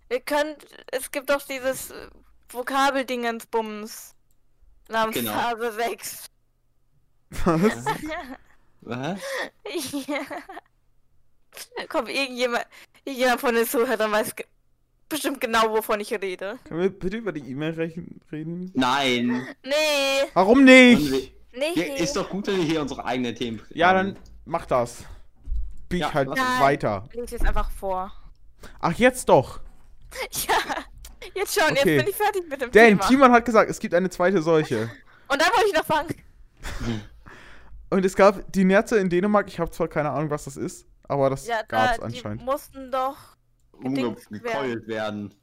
[0.10, 2.08] Ihr könnt, es gibt doch dieses äh,
[2.48, 4.16] Vokabeldingensbums
[4.88, 5.34] namens Genau.
[5.34, 6.26] Phase 6.
[7.44, 7.86] Was?
[8.82, 9.20] Was?
[10.08, 10.22] ja.
[11.90, 12.66] Komm, irgendjemand,
[13.04, 14.36] irgendjemand von den Zuhörern weiß
[15.10, 16.60] bestimmt genau, wovon ich rede.
[16.64, 17.72] Können wir bitte über die E-Mail
[18.32, 18.72] reden?
[18.74, 19.46] Nein.
[19.66, 21.34] Nee, Warum Und nicht?
[21.60, 21.96] Nee.
[21.98, 25.04] Ist doch gut, wenn wir hier unsere eigenen Themen Ja, dann mach das.
[25.88, 27.08] Bieg Ja, halt uns- weiter.
[27.14, 28.12] Lies jetzt einfach vor.
[28.80, 29.60] Ach, jetzt doch.
[30.48, 30.56] Ja,
[31.36, 31.96] jetzt schon, Okay.
[31.96, 33.08] jetzt bin ich fertig mit dem Denn Thema.
[33.08, 34.90] Timon hat gesagt, es gibt eine zweite Seuche.
[35.28, 36.16] Und dann wollte ich noch fangen.
[37.92, 39.48] Und es gab die Nerze in Dänemark.
[39.48, 42.44] Ich habe zwar keine Ahnung, was das ist, aber das Ja, gab es die anscheinend.
[42.46, 43.18] mussten doch.
[43.74, 45.34] Umgekeult werden.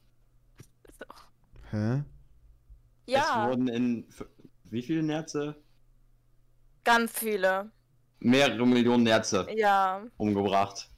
[1.71, 2.03] Hä?
[3.05, 4.07] Es Ja, wurden in
[4.65, 5.55] wie viele Nerze?
[6.87, 7.69] Ganz viele.
[8.19, 10.89] Mehrere Millionen Nerze Ja, umgebracht.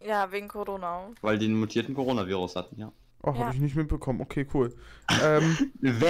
[0.00, 1.10] ja, wegen Corona.
[1.20, 2.92] Weil die einen mutierten Coronavirus hatten, ja.
[3.22, 3.38] Oh, Ja.
[3.40, 4.20] habe ich nicht mitbekommen.
[4.22, 4.74] Okay, cool.
[5.22, 6.00] ähm, ist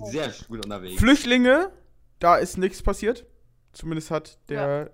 [0.00, 0.10] was.
[0.10, 0.98] sehr gut unterwegs.
[1.00, 1.70] Flüchtlinge,
[2.18, 3.24] da ist nichts passiert.
[3.72, 4.90] Zumindest hat der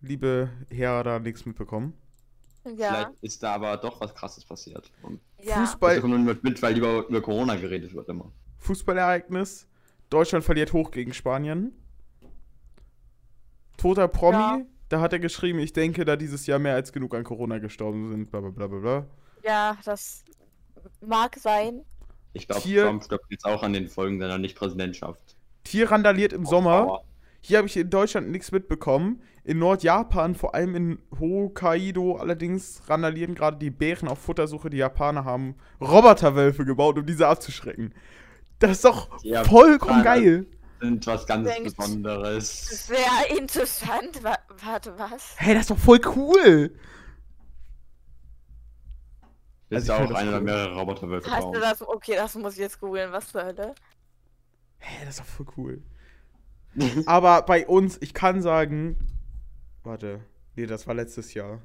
[0.00, 1.92] liebe Herr da nichts mitbekommen.
[2.64, 4.90] Ja, Vielleicht ist da aber doch was krasses passiert.
[5.02, 5.54] Und ja.
[5.64, 8.32] Fußball, kommt nur mit, weil lieber über Corona geredet wird immer.
[8.58, 9.68] Fußballereignis.
[10.10, 11.72] Deutschland verliert hoch gegen Spanien.
[13.78, 14.60] Toter Promi, Ja.
[14.90, 18.10] da hat er geschrieben, ich denke, da dieses Jahr mehr als genug an Corona gestorben
[18.10, 19.06] sind, bla bla bla bla bla.
[19.42, 20.24] Ja, das
[21.00, 21.80] mag sein.
[22.34, 25.36] Ich glaube, Trump stirbt jetzt auch an den Folgen seiner Nicht-Präsidentschaft.
[25.64, 26.82] Tier randaliert im Sommer.
[26.82, 27.04] Dauer.
[27.40, 29.22] Hier habe ich in Deutschland nichts mitbekommen.
[29.44, 34.68] In Nordjapan, vor allem in Hokkaido, allerdings randalieren gerade die Bären auf Futtersuche.
[34.68, 37.94] Die Japaner haben Roboterwölfe gebaut, um diese abzuschrecken.
[38.58, 40.46] Das ist doch Ja, vollkommen geil.
[40.80, 42.86] Sind was ganz Denkst- Besonderes.
[42.86, 44.22] Sehr interessant.
[44.22, 45.34] Wa warte, was?
[45.36, 46.72] Hey, das ist doch voll cool.
[49.70, 51.82] Ist Also ich auch find das ein oder mehrere Roboterwölfe Hast du das?
[51.82, 53.12] Okay, das muss ich jetzt googeln.
[53.12, 53.74] Was zur Hölle?
[54.78, 55.82] Hey, das ist doch voll cool.
[57.06, 58.96] Aber bei uns, ich kann sagen.
[59.82, 60.20] Warte.
[60.54, 61.60] Nee, das war letztes Jahr.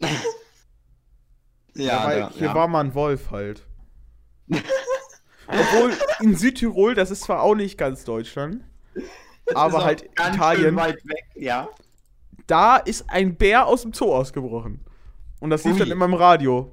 [1.74, 2.54] Ja, weil da, hier ja.
[2.54, 3.66] war mal ein Wolf halt.
[5.46, 8.62] Obwohl in Südtirol, das ist zwar auch nicht ganz Deutschland,
[8.94, 11.68] Ist aber halt Italien, weit weg, ja.
[12.46, 14.80] da ist ein Bär aus dem Zoo ausgebrochen.
[15.40, 16.72] Und das lief dann immer im Radio.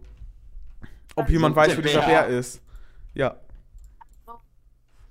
[1.15, 2.27] Ob Also jemand weiß, wo dieser Bär.
[2.27, 2.61] Ist.
[3.15, 3.37] Ja.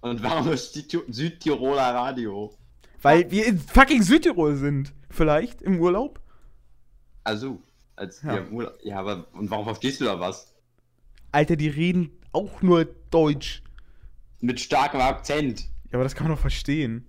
[0.01, 0.73] Und warum ist
[1.09, 2.55] Südtiroler Radio?
[3.03, 4.93] Weil wir in fucking Südtirol sind.
[5.11, 6.21] Vielleicht im Urlaub?
[7.25, 7.61] Also,
[7.97, 8.35] als Ja.
[8.35, 10.55] Wir, Urlaub- ja, aber und warum verstehst du da was?
[11.33, 13.63] Alter, die reden auch nur Deutsch.
[14.41, 15.63] Mit starkem Akzent.
[15.91, 17.07] Ja, aber das kann man doch verstehen.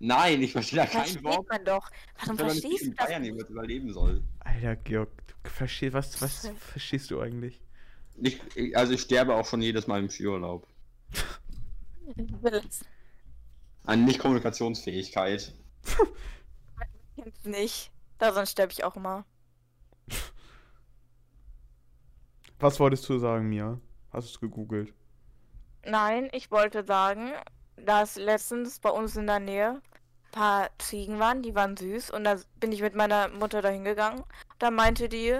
[0.00, 1.48] Nein, ich verstehe da kein Versteht Wort.
[1.48, 1.88] man doch.
[2.18, 3.06] Warum verstehst du das?
[3.06, 3.48] Bayern nicht?
[3.48, 4.22] überleben soll.
[4.40, 7.60] Alter, Georg, du Versteh, was, was verstehst du eigentlich?
[8.16, 8.40] Ich,
[8.76, 10.66] also ich sterbe auch schon jedes Mal im Skiurlaub.
[13.84, 15.54] An Nicht-Kommunikationsfähigkeit.
[17.44, 17.90] Nicht.
[18.18, 19.24] Da sonst sterbe ich auch immer.
[22.58, 23.80] Was wolltest du sagen, Mia?
[24.12, 24.92] Hast du es gegoogelt?
[25.84, 27.32] Nein, ich wollte sagen,
[27.76, 32.24] dass letztens bei uns in der Nähe ein paar Ziegen waren, die waren süß und
[32.24, 34.22] da bin ich mit meiner Mutter dahin gegangen.
[34.58, 35.38] Da meinte die,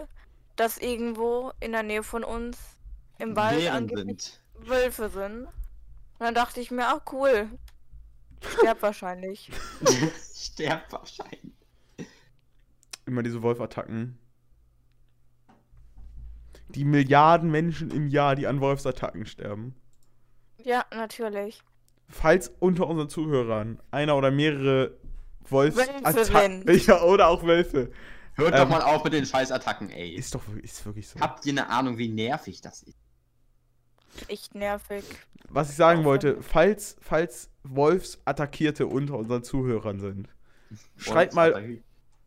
[0.56, 2.58] dass irgendwo in der Nähe von uns
[3.18, 4.68] im Wald angeblich sind.
[4.68, 5.44] Wölfe sind.
[5.44, 7.48] Und dann dachte ich mir, ach cool.
[8.58, 9.50] Sterb wahrscheinlich.
[10.35, 11.52] Sterb wahrscheinlich.
[13.06, 14.18] Immer diese Wolfattacken.
[16.74, 19.74] Die Milliarden Menschen im Jahr, die an Wolfsattacken sterben.
[20.62, 21.62] Ja, natürlich.
[22.08, 24.96] Falls unter unseren Zuhörern einer oder mehrere
[25.48, 27.90] Wolfsattacken ja, oder auch Wölfe.
[28.35, 30.11] Hört doch Ähm, mal auf mit den Scheißattacken, ey.
[30.14, 31.20] Ist doch wirklich- ist wirklich so.
[31.20, 32.96] Habt ihr eine Ahnung, wie nervig das ist?
[34.28, 35.04] Echt nervig.
[35.48, 40.28] Was ich sagen wollte, falls, falls Wolfsattackierte unter unseren Zuhörern sind,
[40.96, 41.78] schreibt mal,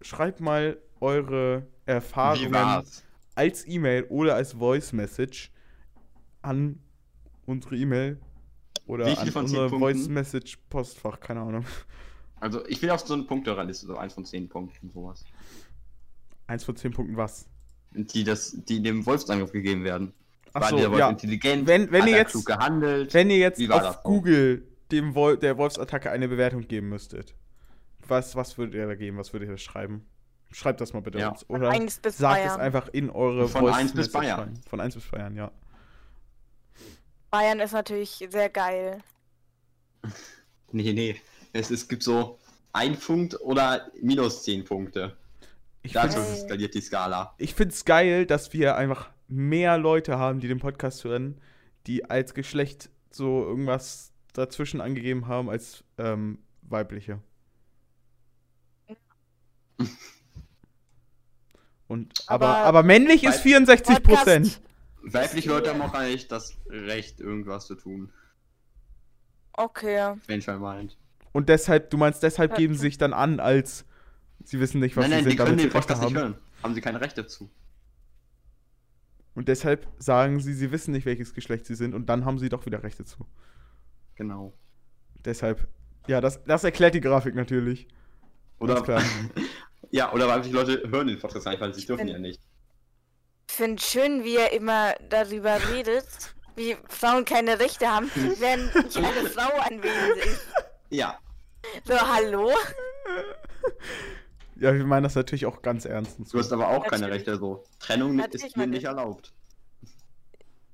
[0.02, 3.04] schreibt mal eure Wie Erfahrungen war's?
[3.36, 5.52] Als E-Mail oder als Voice Message
[6.42, 6.80] an
[7.46, 8.20] unsere E-Mail
[8.88, 9.70] oder an unser?
[9.70, 11.66] Voice Message Postfach, keine Ahnung.
[12.40, 15.24] Also ich will auf so eine Punkteliste, so eins von zehn Punkten, sowas.
[16.48, 17.48] Eins von zehn Punkten was?
[17.92, 20.14] Die, das, die dem Wolfsangriff gegeben werden.
[20.54, 21.10] War Achso, der Wolf ja.
[21.10, 21.66] intelligent?
[21.68, 23.14] Wenn- wenn ihr jetzt- klug gehandelt?
[23.14, 24.04] Wenn ihr jetzt auf das?
[24.04, 27.34] Google dem Wol der Wolfsattacke eine Bewertung geben müsstet,
[28.08, 29.18] was, was würdet ihr da geben?
[29.18, 30.06] Was würdet ihr da schreiben?
[30.56, 31.32] Schreibt das mal bitte Ja.
[31.32, 31.50] uns.
[31.50, 32.62] Oder sagt es Bayern.
[32.62, 34.40] einfach in eure Von Voice eins bis Message Bayern.
[34.40, 34.62] rein.
[34.70, 35.52] Von 1 bis Bayern, ja.
[37.30, 39.00] Bayern ist natürlich sehr geil.
[40.72, 41.22] Nee, nee.
[41.54, 42.38] Es, es gibt so
[42.74, 45.16] ein Punkt oder minus zehn Punkte.
[45.84, 46.46] Ich Dazu finde Geil.
[46.46, 47.34] skaliert die Skala.
[47.38, 51.40] ich find's geil, dass wir einfach mehr Leute haben, die den Podcast hören,
[51.88, 57.20] die als Geschlecht so irgendwas dazwischen angegeben haben als ähm, weibliche.
[61.88, 64.46] Und, aber, aber, Aber- männlich ist Weib- 64 Prozent.
[64.46, 64.62] Podcast-
[65.14, 68.12] Weibliche Leute haben auch eigentlich das Recht, irgendwas zu tun.
[69.54, 70.16] Okay.
[70.28, 70.98] Wenn schon meint.
[71.32, 72.58] Und deshalb, du meinst, deshalb Ja.
[72.58, 73.86] geben sie sich dann an, als
[74.44, 76.02] sie wissen nicht, was nein, sie nein, sind, die können damit sie den Rechte Podcast
[76.10, 76.32] nicht haben.
[76.34, 76.42] hören.
[76.64, 77.50] Haben sie keine Rechte zu.
[79.36, 82.50] Und deshalb sagen sie, sie wissen nicht, welches Geschlecht sie sind und dann haben sie
[82.50, 83.28] doch wieder Rechte zu.
[84.16, 84.54] Genau.
[85.26, 85.68] Deshalb,
[86.08, 87.88] ja, das, das erklärt die Grafik natürlich.
[88.60, 89.04] Oder, Ganz klar.
[89.92, 92.42] ja, oder weibliche Leute hören den Podcast nicht, weil sie dürfen bin- ja nicht.
[93.48, 96.08] Ich finde schön, wie er immer darüber redet,
[96.56, 100.46] wie Frauen keine Rechte haben, wenn nicht eine Frau anwesend ist.
[100.90, 101.20] Ja.
[101.86, 102.52] So, hallo?
[104.58, 106.18] Ja, wir meinen das natürlich auch ganz ernst.
[106.32, 107.28] Du hast aber auch keine Natürlich.
[107.28, 107.64] Rechte so.
[107.80, 108.88] Trennung Natürlich ist hier meine nicht ich.
[108.88, 109.34] erlaubt.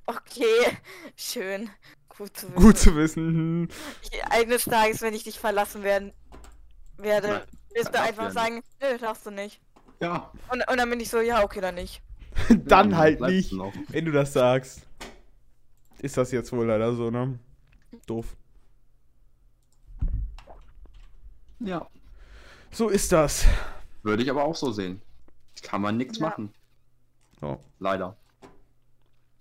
[0.06, 0.78] Okay,
[1.16, 1.70] schön.
[2.10, 2.56] Gut zu wissen.
[2.62, 3.28] Gut zu wissen.
[3.28, 3.68] hm.
[4.04, 6.14] Ich, eines Tages, wenn ich dich verlassen werden
[7.04, 7.42] werde, Nein,
[7.74, 9.62] wirst du einfach ja sagen, nö, darfst du nicht.
[10.00, 10.32] Ja.
[10.50, 12.02] Und, und dann bin ich so, ja, okay, dann nicht.
[12.50, 13.52] Dann Ja, halt nicht.
[13.52, 13.74] noch.
[13.90, 14.88] Wenn du das sagst.
[16.00, 17.38] Ist das jetzt wohl leider so, ne?
[18.08, 18.36] Doof.
[21.60, 21.86] Ja.
[22.72, 23.46] So ist das.
[24.02, 25.02] Würde ich aber auch so sehen.
[25.62, 26.30] Kann man nichts Ja.
[26.30, 26.54] machen.
[27.40, 27.60] So.
[27.80, 28.16] Leider.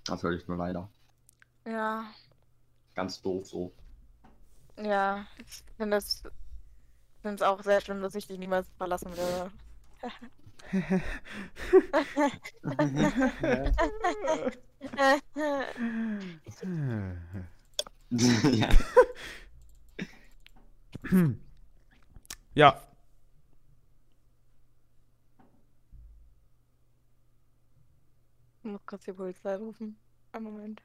[0.09, 0.89] Natürlich nur leider.
[1.67, 2.05] Ja,
[2.95, 3.73] Ganz doof so.
[4.77, 5.25] ja.
[5.39, 6.01] Ich finde
[7.21, 9.51] es find's auch sehr schlimm, dass ich dich niemals verlassen werde.
[18.53, 18.69] ja.
[22.55, 22.83] Ja.
[28.63, 29.99] Ich muss kurz die Polizei rufen.
[30.33, 30.83] Einen Moment.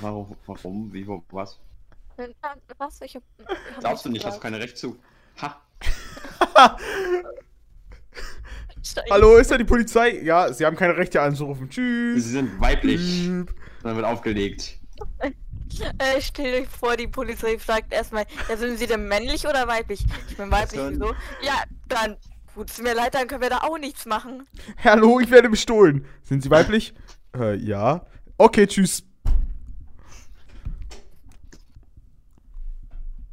[0.00, 0.34] Warum?
[0.46, 0.90] Warum?
[0.92, 1.06] Wie?
[1.06, 1.60] Wo, was?
[2.16, 2.32] Äh,
[2.78, 3.02] Was?
[3.02, 3.22] Ich hab.
[3.38, 4.42] ich hab Glaubst du nicht, hast du gesagt.
[4.42, 4.98] keine Recht zu?
[5.40, 5.62] Ha!
[9.10, 10.20] Hallo, ist da die Polizei?
[10.22, 11.66] Ja, sie haben keine Rechte anzurufen.
[11.66, 12.24] Sie Tschüss.
[12.24, 13.00] sind weiblich.
[13.00, 13.46] Tschüss.
[13.82, 14.78] Dann wird aufgelegt.
[15.18, 20.06] Äh, stell euch vor, die Polizei fragt erstmal, ja, sind sie denn männlich oder weiblich?
[20.28, 21.14] Ich bin weiblich, wieso?
[21.42, 22.16] Ja, dann,
[22.54, 24.46] gut, es mir leid, dann können wir da auch nichts machen.
[24.82, 26.06] Hallo, ich werde bestohlen.
[26.22, 26.94] Sind Sie weiblich?
[27.36, 28.06] äh, ja.
[28.38, 29.02] Okay, tschüss.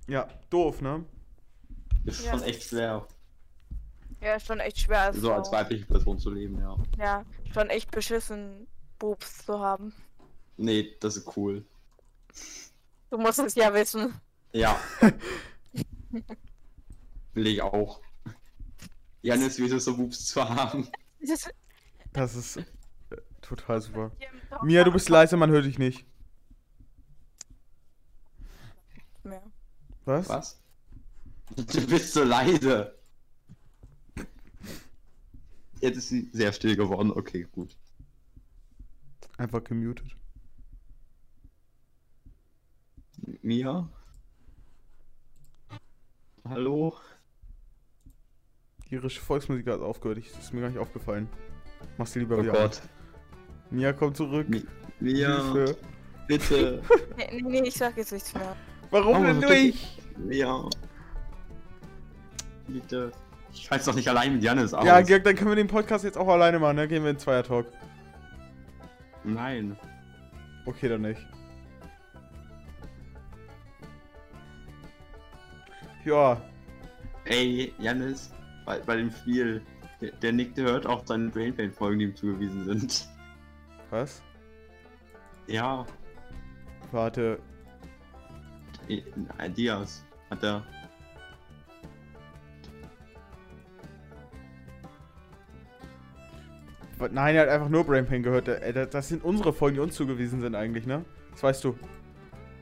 [0.07, 1.05] Ja, doof, ne?
[2.05, 2.31] Ist Ja.
[2.31, 3.07] schon echt schwer,
[4.21, 6.77] Ja, ist schon echt schwer als so als weibliche Person zu leben, ja.
[6.97, 8.67] Ja, schon echt beschissen,
[8.99, 9.93] Boobs zu haben.
[10.57, 11.65] Nee, das ist cool.
[13.09, 14.13] Du musst es ja wissen.
[14.53, 14.79] Ja.
[17.33, 18.01] Will ich auch.
[19.21, 20.87] Janis, wie ist es so Boobs zu haben?
[22.11, 22.63] Das ist äh,
[23.41, 24.11] total super.
[24.61, 26.05] Mia, du bist leise, man hört dich nicht.
[29.23, 29.41] Mehr.
[30.05, 30.29] Was?
[30.29, 30.62] Was?
[31.55, 32.95] Du bist so leise.
[35.81, 37.11] Jetzt ist sie sehr still geworden.
[37.11, 37.75] Okay, gut.
[39.37, 40.15] Einfach gemutet.
[43.41, 43.89] Mia?
[46.47, 46.95] Hallo?
[48.89, 50.17] Die irische Volksmusik hat aufgehört.
[50.19, 51.27] Ich, das ist mir gar nicht aufgefallen.
[51.97, 52.53] Mach's dir lieber Oh wieder.
[52.53, 52.81] Gott.
[52.81, 52.89] an.
[53.77, 54.47] Mia, komm zurück.
[54.49, 54.63] Mi
[54.99, 55.77] Mia, Hilfe.
[56.27, 56.81] bitte.
[57.17, 58.55] Nee, nee, ich sag jetzt nichts mehr.
[58.91, 60.17] Warum Oh, denn nicht?
[60.17, 60.69] Mia.
[62.67, 63.11] Bitte.
[63.51, 64.85] Ich weiß doch nicht allein mit Janis aus.
[64.85, 66.87] Ja, Georg, dann können wir den Podcast jetzt auch alleine machen, ne?
[66.87, 67.67] Gehen wir in Zweier-Talk.
[69.23, 69.77] Nein.
[70.65, 71.21] Okay, dann nicht.
[76.05, 76.41] Ja,
[77.25, 78.33] Ey, Janis,
[78.65, 79.61] bei, bei dem Spiel,
[80.01, 83.07] der, der Nick der hört auch seine Brainpain-Folgen, die ihm zugewiesen sind.
[83.89, 84.21] was?
[85.47, 85.85] Ja,
[86.91, 87.39] Warte.
[88.89, 89.03] i-
[89.55, 90.63] Diaz hat er.
[97.11, 98.47] Nein, er hat einfach nur Brain Pain gehört.
[98.47, 101.03] Äh, das- sind unsere Folgen, die uns zugewiesen sind eigentlich, ne?
[101.31, 101.75] Das weißt du.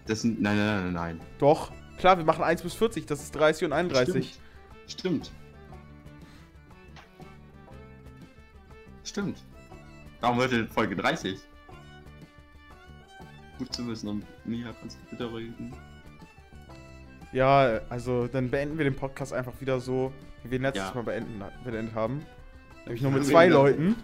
[0.08, 0.41] Das sind.
[0.41, 1.21] Nein, nein, nein, nein.
[1.39, 1.71] Doch.
[1.97, 4.39] Klar, wir machen 1 bis 40, das ist 30 und 31.
[4.88, 5.30] Stimmt.
[5.30, 5.32] Stimmt.
[9.04, 9.43] Stimmt.
[10.21, 11.39] Warum heute Folge 30?
[13.58, 14.08] Gut zu wissen.
[14.10, 15.73] Und Mia, kannst du bitte reden?
[17.32, 20.12] Ja, also dann beenden wir den Podcast einfach wieder so,
[20.43, 20.95] wie wir ihn letztes Ja.
[20.95, 22.25] Mal beenden, beendet haben.
[22.86, 23.95] Nämlich nur mit zwei Leuten.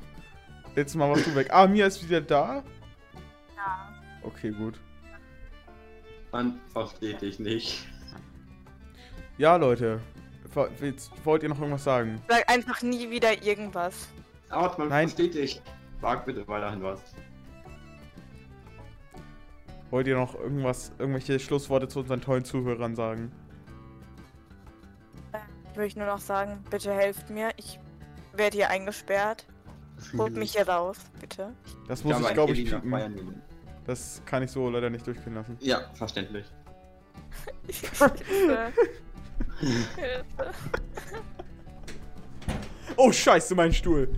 [0.77, 1.47] Letztes Mal warst du weg.
[1.49, 2.63] Ah, Mia ist wieder da.
[3.55, 3.91] Ja.
[4.21, 4.79] Okay, gut.
[6.31, 7.87] Man versteht dich nicht.
[9.39, 9.99] Ja, Leute.
[10.77, 12.21] Willst- Wollt ihr noch irgendwas sagen?
[12.27, 14.07] Sag einfach nie wieder irgendwas.
[14.49, 15.07] Aber man Nein.
[15.07, 15.59] versteht dich.
[15.99, 17.01] Sag bitte weiterhin was.
[19.89, 23.31] Wollt ihr noch irgendwas, irgendwelche Schlussworte zu unseren tollen Zuhörern sagen?
[25.71, 27.49] Ich möchte nur noch sagen, bitte helft mir.
[27.57, 27.79] Ich
[28.33, 29.47] werde hier eingesperrt.
[30.17, 31.53] Holt mich hier raus, bitte.
[31.87, 33.41] Das muss ich, ein glaube ich, piepen.
[33.85, 35.57] Das kann ich so leider nicht durchgehen lassen.
[35.59, 36.45] Ja, verständlich.
[42.99, 44.09] Oh, scheiße, mein Stuhl.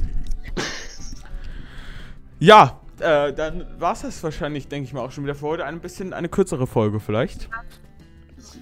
[2.40, 5.66] Ja, äh, dann war's das wahrscheinlich, denke ich mal, auch schon wieder für heute.
[5.66, 7.50] Ein bisschen eine kürzere Folge vielleicht.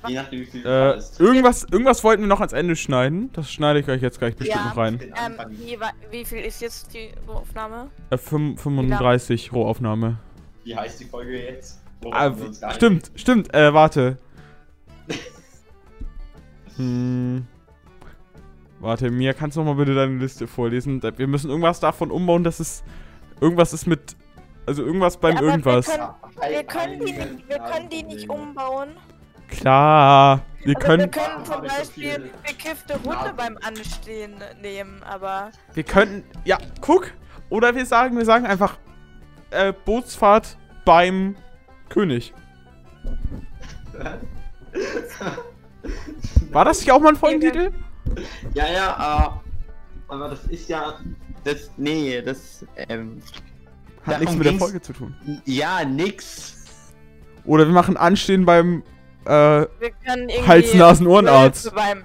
[0.07, 1.19] Je nachdem, wie viel Äh, hast.
[1.19, 3.29] irgendwas, irgendwas wollten wir noch ans Ende schneiden.
[3.33, 4.69] Das schneide ich euch jetzt gleich bestimmt Ja.
[4.69, 4.97] noch rein.
[4.99, 5.77] Den Ähm, wie,
[6.11, 7.89] wie viel ist jetzt die Aufnahme?
[8.09, 10.17] Äh, fünf- 35 Rohaufnahme.
[10.63, 11.81] Wie heißt die Folge jetzt?
[12.11, 12.75] Ah, wir uns geeinigt?
[12.77, 14.17] stimmt, stimmt, äh, warte.
[16.77, 17.45] Hm.
[18.79, 21.01] Warte, Mia, kannst du noch mal bitte deine Liste vorlesen?
[21.17, 22.83] Wir müssen irgendwas davon umbauen, dass es
[23.41, 24.15] irgendwas ist mit,
[24.67, 25.85] also irgendwas beim Ja, aber wir irgendwas.
[25.87, 26.15] können- Ah,
[26.49, 28.89] Wir ein- können die nicht, wir können die nicht umbauen.
[29.47, 35.83] Klar, wir Also können, wir können zum Beispiel bekiffte Hunde beim Anstehen nehmen, aber wir
[35.83, 37.11] könnten, ja, guck,
[37.49, 38.77] oder wir sagen, wir sagen einfach,
[39.51, 41.35] äh, Bootsfahrt beim
[41.89, 42.33] König.
[46.51, 47.71] War das nicht auch mal ein Folgentitel?
[48.53, 50.99] Ja, ja, äh, aber das ist ja.
[51.43, 51.71] Das.
[51.77, 52.65] Nee, das.
[52.75, 53.21] Ähm.
[54.05, 55.15] Hat nichts mit der Folge zu tun.
[55.45, 56.55] Ja, nix.
[57.45, 58.83] Oder wir machen Anstehen beim,
[59.27, 61.65] äh, wir können irgendwie Hals-, Nasen-, Ohrenarzt.
[61.65, 62.03] Wölfe beim,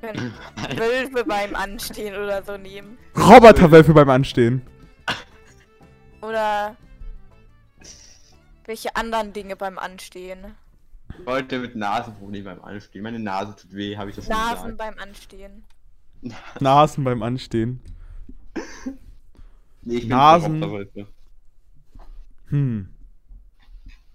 [0.00, 0.34] können
[0.78, 2.98] Wölfe beim Anstehen oder so nehmen.
[3.16, 4.62] Roboterwölfe beim Anstehen.
[6.22, 6.76] Oder
[8.64, 10.54] welche anderen Dinge beim Anstehen.
[11.26, 13.02] Leute mit Nasenproblemen beim Anstehen.
[13.02, 14.78] Meine Nase tut weh, habe ich das schon Nasen gesagt.
[14.78, 15.64] beim Anstehen.
[16.60, 17.80] Nasen beim Anstehen.
[19.82, 20.86] Nee, ich bin Nasen.
[22.48, 22.88] Hm.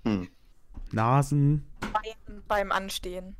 [0.06, 0.30] Hm.
[0.92, 1.66] Nasen.
[1.82, 3.36] Bayern beim Anstehen.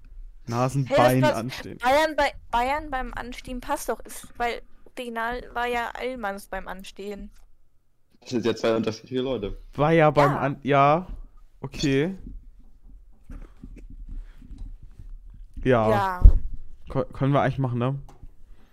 [0.48, 1.78] Nasenbein Hey, anstehen.
[1.80, 7.30] Bayern, bei, Bayern beim Anstehen passt doch, ist, weil Original war ja Allmanns beim Anstehen.
[8.22, 9.58] Das sind ja zwei unterschiedliche Leute.
[9.76, 10.40] War ja beim Ja.
[10.40, 10.60] An.
[10.64, 11.08] Ja.
[11.62, 12.16] Okay.
[15.64, 15.90] Ja.
[15.90, 16.22] Ja.
[16.90, 18.00] Ko können wir eigentlich machen, ne?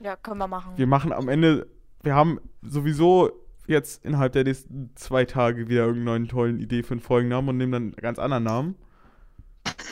[0.01, 0.72] Ja, können wir machen.
[0.77, 1.66] Wir machen am Ende.
[2.03, 3.33] Wir haben sowieso
[3.67, 7.73] jetzt innerhalb der nächsten zwei Tage wieder irgendeinen tollen Idee für einen Folgennamen und nehmen
[7.73, 8.77] dann einen ganz anderen Namen.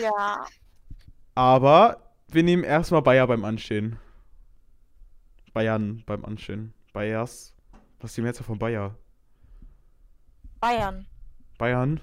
[0.00, 0.44] Ja.
[1.34, 3.98] Aber wir nehmen erstmal Bayer beim Anstehen.
[5.52, 6.72] Bayern beim Anstehen.
[6.92, 7.54] Bayers.
[8.00, 8.96] Was ist die Mehrzahl von Bayer?
[10.60, 11.06] Bayern.
[11.58, 12.00] Bayern?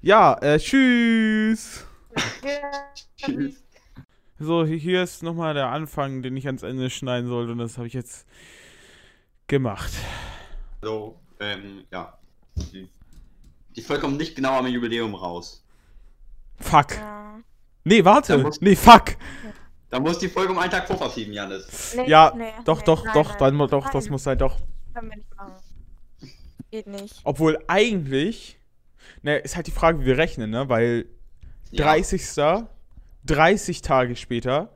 [0.00, 1.86] Ja, äh, tschüss.
[2.42, 2.94] Ja.
[3.16, 3.65] Tschüss.
[4.38, 7.86] So, hier ist nochmal der Anfang, den ich ans Ende schneiden sollte und das habe
[7.86, 8.26] ich jetzt
[9.46, 9.92] gemacht.
[10.82, 12.18] So, ähm, ja.
[12.56, 12.88] Die,
[13.74, 15.64] die Folge kommt nicht genau am Jubiläum raus.
[16.60, 16.96] Fuck.
[16.96, 17.38] Ja.
[17.84, 18.38] Nee, warte.
[18.38, 19.16] muss- Nee, fuck.
[19.88, 21.94] Da muss die Folge um einen Tag vor verschieben, Janis.
[21.96, 24.36] Nee, Ja, nee, doch, nee, doch, nein, doch, nein, dann doch, das nein, muss sein,
[24.38, 24.58] doch.
[24.92, 25.52] Können wir nicht machen.
[26.70, 27.20] Geht nicht.
[27.24, 28.58] Obwohl eigentlich,
[29.22, 30.68] ne, ist halt die Frage, wie wir rechnen, ne?
[30.68, 31.06] Weil
[31.70, 31.84] Ja.
[31.84, 32.66] 30.
[33.26, 34.70] 30 Tage später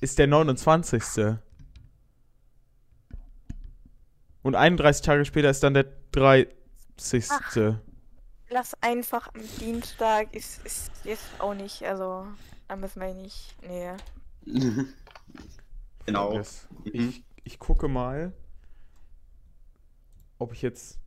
[0.00, 1.36] ist der 29.
[4.42, 7.28] Und 31 Tage später ist dann der 30.
[8.50, 12.26] Lass einfach am Dienstag, ist, ist jetzt auch nicht, also,
[12.76, 13.90] müssen wir nicht, nee.
[16.06, 16.38] genau.
[16.38, 16.44] Mhm.
[16.84, 18.32] Ich, ich gucke mal,
[20.38, 20.98] ob ich jetzt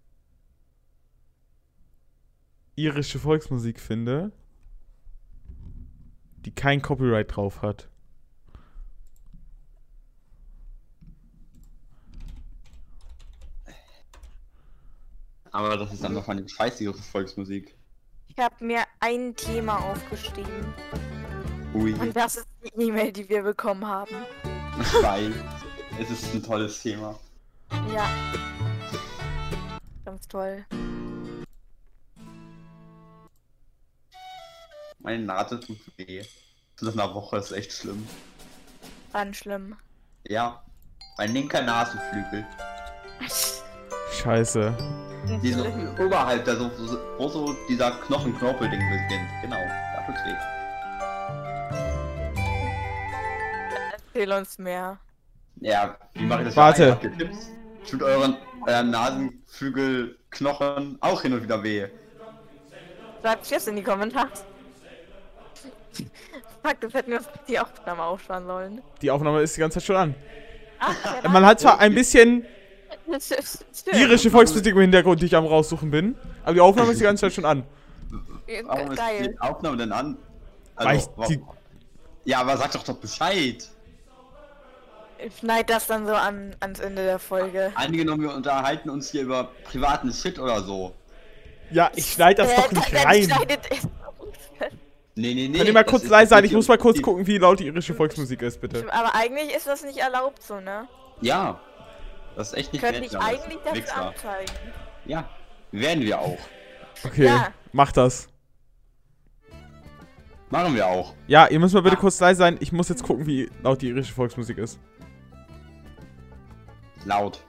[2.76, 4.32] irische Volksmusik finde,
[6.46, 7.88] die kein Copyright drauf hat.
[15.52, 17.76] Aber das ist dann noch eine scheißige Volksmusik.
[18.30, 20.74] Ich habe mir ein Thema aufgeschrieben
[21.74, 24.16] Ui, und das ist die E-Mail, die wir bekommen haben.
[24.80, 25.34] ich weiß.
[26.00, 27.20] Es ist ein tolles Thema.
[27.94, 28.10] Ja.
[30.06, 30.66] Ganz toll.
[35.04, 36.24] Meine Nase tut weh.
[36.80, 38.08] Das nach einer Woche ist echt schlimm.
[39.14, 39.76] Ganz schlimm.
[40.28, 40.62] Ja.
[41.18, 42.45] Mein linker Nasenflügel.
[44.14, 44.78] Scheiße.
[45.43, 45.66] Die so
[45.99, 49.30] oberhalb, da so, so, wo so dieser Knochenknorpelding beginnt.
[49.41, 49.58] Genau,
[49.95, 50.36] da tut's weh.
[53.91, 54.97] Erzähl uns mehr.
[55.62, 56.56] Ja, wie mache ich das?
[56.56, 56.97] Warte.
[57.89, 58.38] Tut euren
[58.68, 61.88] äh, Nasenflügelknochen auch hin und wieder weh.
[63.22, 64.30] Schreibt jetzt in die Kommentare.
[66.64, 68.82] Fuck, das hätten wir uns die Aufnahme aufsparen sollen.
[69.02, 70.16] Die Aufnahme ist die ganze Zeit schon an.
[70.80, 70.96] Ach,
[71.30, 72.46] Man hat zwar ein bisschen
[73.94, 77.22] irische Volksmusik im Hintergrund, die ich am raussuchen bin, aber die Aufnahme ist die ganze
[77.22, 77.64] Zeit schon an.
[78.66, 79.30] Warum ist Geil.
[79.34, 80.18] die Aufnahme denn an?
[80.76, 81.42] Weil ich warum- die-
[82.26, 83.68] Ja, aber sag doch doch Bescheid.
[85.24, 87.72] Ich schneid das dann so an, ans Ende der Folge.
[87.76, 90.94] Angenommen, wir unterhalten uns hier über privaten Shit oder so.
[91.70, 93.34] Ja, ich schneide das Äh, doch nicht dann rein.
[95.16, 95.57] Nee, nee, nee.
[95.57, 96.43] Könnt ihr mal das kurz leise sein?
[96.43, 98.91] das Ich muss mal kurz die- gucken, wie laut die irische Volksmusik ist, bitte.
[98.93, 100.88] Aber eigentlich ist das nicht erlaubt so, ne?
[101.22, 101.59] Ja.
[102.36, 104.07] Das ist echt nicht Könnte nett, ich eigentlich dafür Wichser.
[104.07, 104.51] anzeigen.
[105.05, 105.30] Ja,
[105.72, 106.38] werden wir auch.
[107.03, 107.49] Okay, Ja.
[107.74, 108.30] mach das.
[110.49, 111.14] Machen wir auch.
[111.28, 111.99] Ja, ihr müsst mal bitte Ah.
[111.99, 112.57] kurz leise sein.
[112.62, 114.80] Ich muss jetzt gucken, wie laut die irische Volksmusik ist.
[117.05, 117.43] Laut.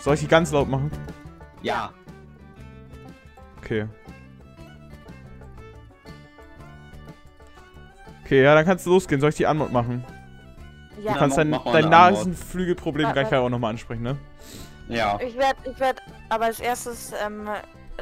[0.00, 0.90] Soll ich die ganz laut machen?
[1.62, 1.92] Ja.
[3.58, 3.86] Okay.
[8.28, 9.22] Okay, ja, dann kannst du losgehen.
[9.22, 10.04] Soll ich die Anmod machen?
[10.96, 12.18] Du Ja, kannst dein, mach mal dein Anmod.
[12.18, 13.40] Nasenflügelproblem Ja, gleich ja.
[13.40, 14.18] auch nochmal ansprechen, ne?
[14.88, 15.18] Ja.
[15.18, 17.48] ich werde, ich werde, aber als erstes ähm,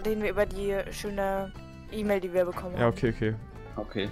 [0.05, 1.53] reden wir über die schöne
[1.93, 2.93] E-Mail, die wir bekommen Ja, haben.
[2.93, 3.35] okay, okay.
[3.77, 4.09] Okay.